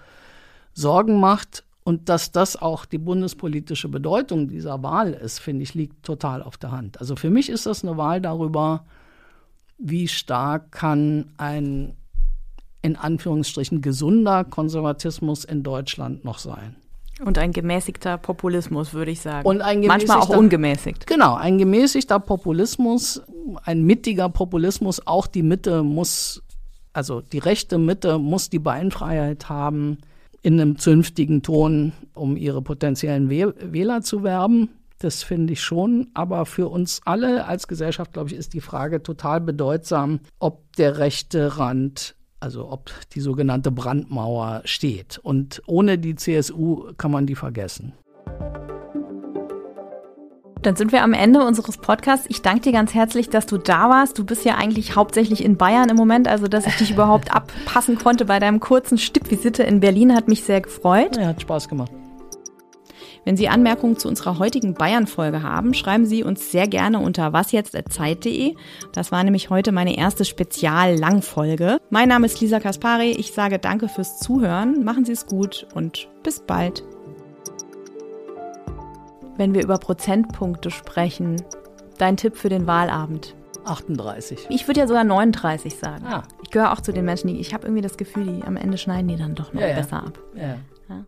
Sorgen 0.74 1.20
macht 1.20 1.66
und 1.84 2.10
dass 2.10 2.32
das 2.32 2.62
auch 2.62 2.86
die 2.86 2.98
bundespolitische 2.98 3.90
Bedeutung 3.90 4.48
dieser 4.48 4.82
Wahl 4.84 5.14
ist, 5.14 5.40
finde 5.40 5.64
ich, 5.64 5.74
liegt 5.74 6.04
total 6.04 6.42
auf 6.42 6.58
der 6.58 6.72
Hand. 6.72 7.00
Also 7.00 7.16
für 7.16 7.30
mich 7.30 7.50
ist 7.50 7.66
das 7.66 7.84
eine 7.84 7.98
Wahl 7.98 8.22
darüber, 8.22 8.86
wie 9.78 10.08
stark 10.08 10.72
kann 10.72 11.32
ein 11.38 11.96
in 12.82 12.98
Anführungsstrichen 12.98 13.82
gesunder 13.82 14.44
Konservatismus 14.44 15.46
in 15.46 15.64
Deutschland 15.64 16.26
noch 16.26 16.38
sein. 16.38 16.76
Und 17.24 17.38
ein 17.38 17.52
gemäßigter 17.54 18.18
Populismus, 18.18 18.94
würde 18.94 19.12
ich 19.12 19.22
sagen. 19.22 19.48
Und 19.48 19.62
ein 19.62 19.82
Manchmal 19.82 20.20
auch 20.20 20.30
ungemäßigt. 20.30 21.08
Genau, 21.08 21.36
ein 21.36 21.58
gemäßigter 21.58 22.20
Populismus, 22.20 23.22
ein 23.64 23.84
mittiger 23.84 24.30
Populismus. 24.30 25.06
Auch 25.08 25.28
die 25.28 25.44
Mitte 25.44 25.84
muss, 25.84 26.44
also 26.92 27.22
die 27.22 27.40
rechte 27.40 27.78
Mitte 27.78 28.18
muss 28.20 28.50
die 28.50 28.60
Beinfreiheit 28.60 29.48
haben, 29.48 30.00
in 30.44 30.60
einem 30.60 30.78
zünftigen 30.78 31.42
Ton, 31.42 31.94
um 32.14 32.38
ihre 32.38 32.62
potenziellen 32.62 33.30
Wähler 33.30 34.02
zu 34.02 34.24
werben. 34.24 34.70
Das 35.00 35.24
finde 35.24 35.54
ich 35.54 35.62
schon. 35.62 36.08
Aber 36.14 36.46
für 36.46 36.68
uns 36.68 37.02
alle 37.06 37.46
als 37.46 37.68
Gesellschaft, 37.68 38.14
glaube 38.14 38.30
ich, 38.30 38.36
ist 38.36 38.54
die 38.54 38.62
Frage 38.62 39.02
total 39.02 39.42
bedeutsam, 39.42 40.20
ob 40.40 40.76
der 40.76 41.00
rechte 41.00 41.58
Rand 41.58 42.16
also 42.44 42.70
ob 42.70 42.92
die 43.14 43.22
sogenannte 43.22 43.72
Brandmauer 43.72 44.64
steht. 44.66 45.18
Und 45.18 45.62
ohne 45.66 45.98
die 45.98 46.16
CSU 46.16 46.92
kann 46.98 47.10
man 47.10 47.26
die 47.26 47.36
vergessen. 47.36 47.94
Dann 50.64 50.78
sind 50.78 50.94
wir 50.94 51.04
am 51.04 51.14
Ende 51.14 51.44
unseres 51.44 51.78
Podcasts. 51.78 52.26
Ich 52.30 52.42
danke 52.42 52.62
dir 52.62 52.72
ganz 52.72 52.94
herzlich, 52.94 53.30
dass 53.30 53.46
du 53.46 53.58
da 53.58 53.90
warst. 53.90 54.18
Du 54.18 54.24
bist 54.24 54.46
ja 54.46 54.56
eigentlich 54.56 54.96
hauptsächlich 54.96 55.44
in 55.44 55.58
Bayern 55.58 55.90
im 55.90 55.98
Moment, 55.98 56.30
also 56.30 56.48
dass 56.48 56.66
ich 56.66 56.76
dich 56.78 56.92
überhaupt 56.94 57.34
abpassen 57.34 57.98
konnte 57.98 58.24
bei 58.26 58.40
deinem 58.40 58.62
kurzen 58.62 58.98
Stippvisite 58.98 59.64
in 59.64 59.82
Berlin 59.82 60.16
hat 60.16 60.30
mich 60.30 60.44
sehr 60.44 60.62
gefreut. 60.62 61.18
Ja, 61.18 61.28
hat 61.28 61.42
Spaß 61.42 61.68
gemacht. 61.68 61.92
Wenn 63.26 63.38
Sie 63.38 63.48
Anmerkungen 63.48 63.98
zu 63.98 64.08
unserer 64.08 64.40
heutigen 64.40 64.74
Bayern-Folge 64.74 65.44
haben, 65.44 65.74
schreiben 65.74 66.06
Sie 66.06 66.24
uns 66.24 66.52
sehr 66.52 66.68
gerne 66.68 67.00
unter 67.00 67.32
wasjetzt.zeit.de. 67.32 68.56
Das 68.92 69.12
war 69.12 69.24
nämlich 69.24 69.50
heute 69.50 69.72
meine 69.72 69.98
erste 69.98 70.26
Spezial-Langfolge. 70.26 71.78
Mein 71.90 72.10
Name 72.10 72.26
ist 72.26 72.42
Lisa 72.42 72.60
Kaspari. 72.60 73.12
Ich 73.12 73.32
sage 73.32 73.60
danke 73.60 73.88
fürs 73.88 74.20
Zuhören. 74.20 74.84
Machen 74.84 75.06
Sie 75.06 75.14
es 75.14 75.26
gut 75.26 75.68
und 75.74 76.10
bis 76.22 76.42
bald 76.42 76.84
wenn 79.38 79.54
wir 79.54 79.64
über 79.64 79.78
Prozentpunkte 79.78 80.72
sprechen, 80.72 81.42
dein 81.98 82.18
Tipp 82.18 82.38
für 82.38 82.50
den 82.50 82.68
Wahlabend? 82.68 83.36
38. 83.66 84.48
Ich 84.50 84.68
würde 84.68 84.82
ja 84.82 84.88
sogar 84.88 85.04
39 85.04 85.76
sagen. 85.76 86.06
Ah. 86.06 86.24
Ich 86.44 86.50
gehöre 86.50 86.74
auch 86.74 86.82
zu 86.82 86.92
den 86.92 87.06
Menschen, 87.06 87.28
die 87.28 87.40
ich 87.40 87.54
habe 87.54 87.66
irgendwie 87.66 87.82
das 87.82 87.98
Gefühl, 87.98 88.26
die 88.26 88.44
am 88.44 88.58
Ende 88.58 88.78
schneiden 88.78 89.08
die 89.08 89.16
dann 89.16 89.36
doch 89.36 89.54
noch 89.54 89.62
ja, 89.62 89.74
besser 89.74 90.04
ab. 90.04 90.20
Ja. 90.36 90.58
ja. 90.90 91.06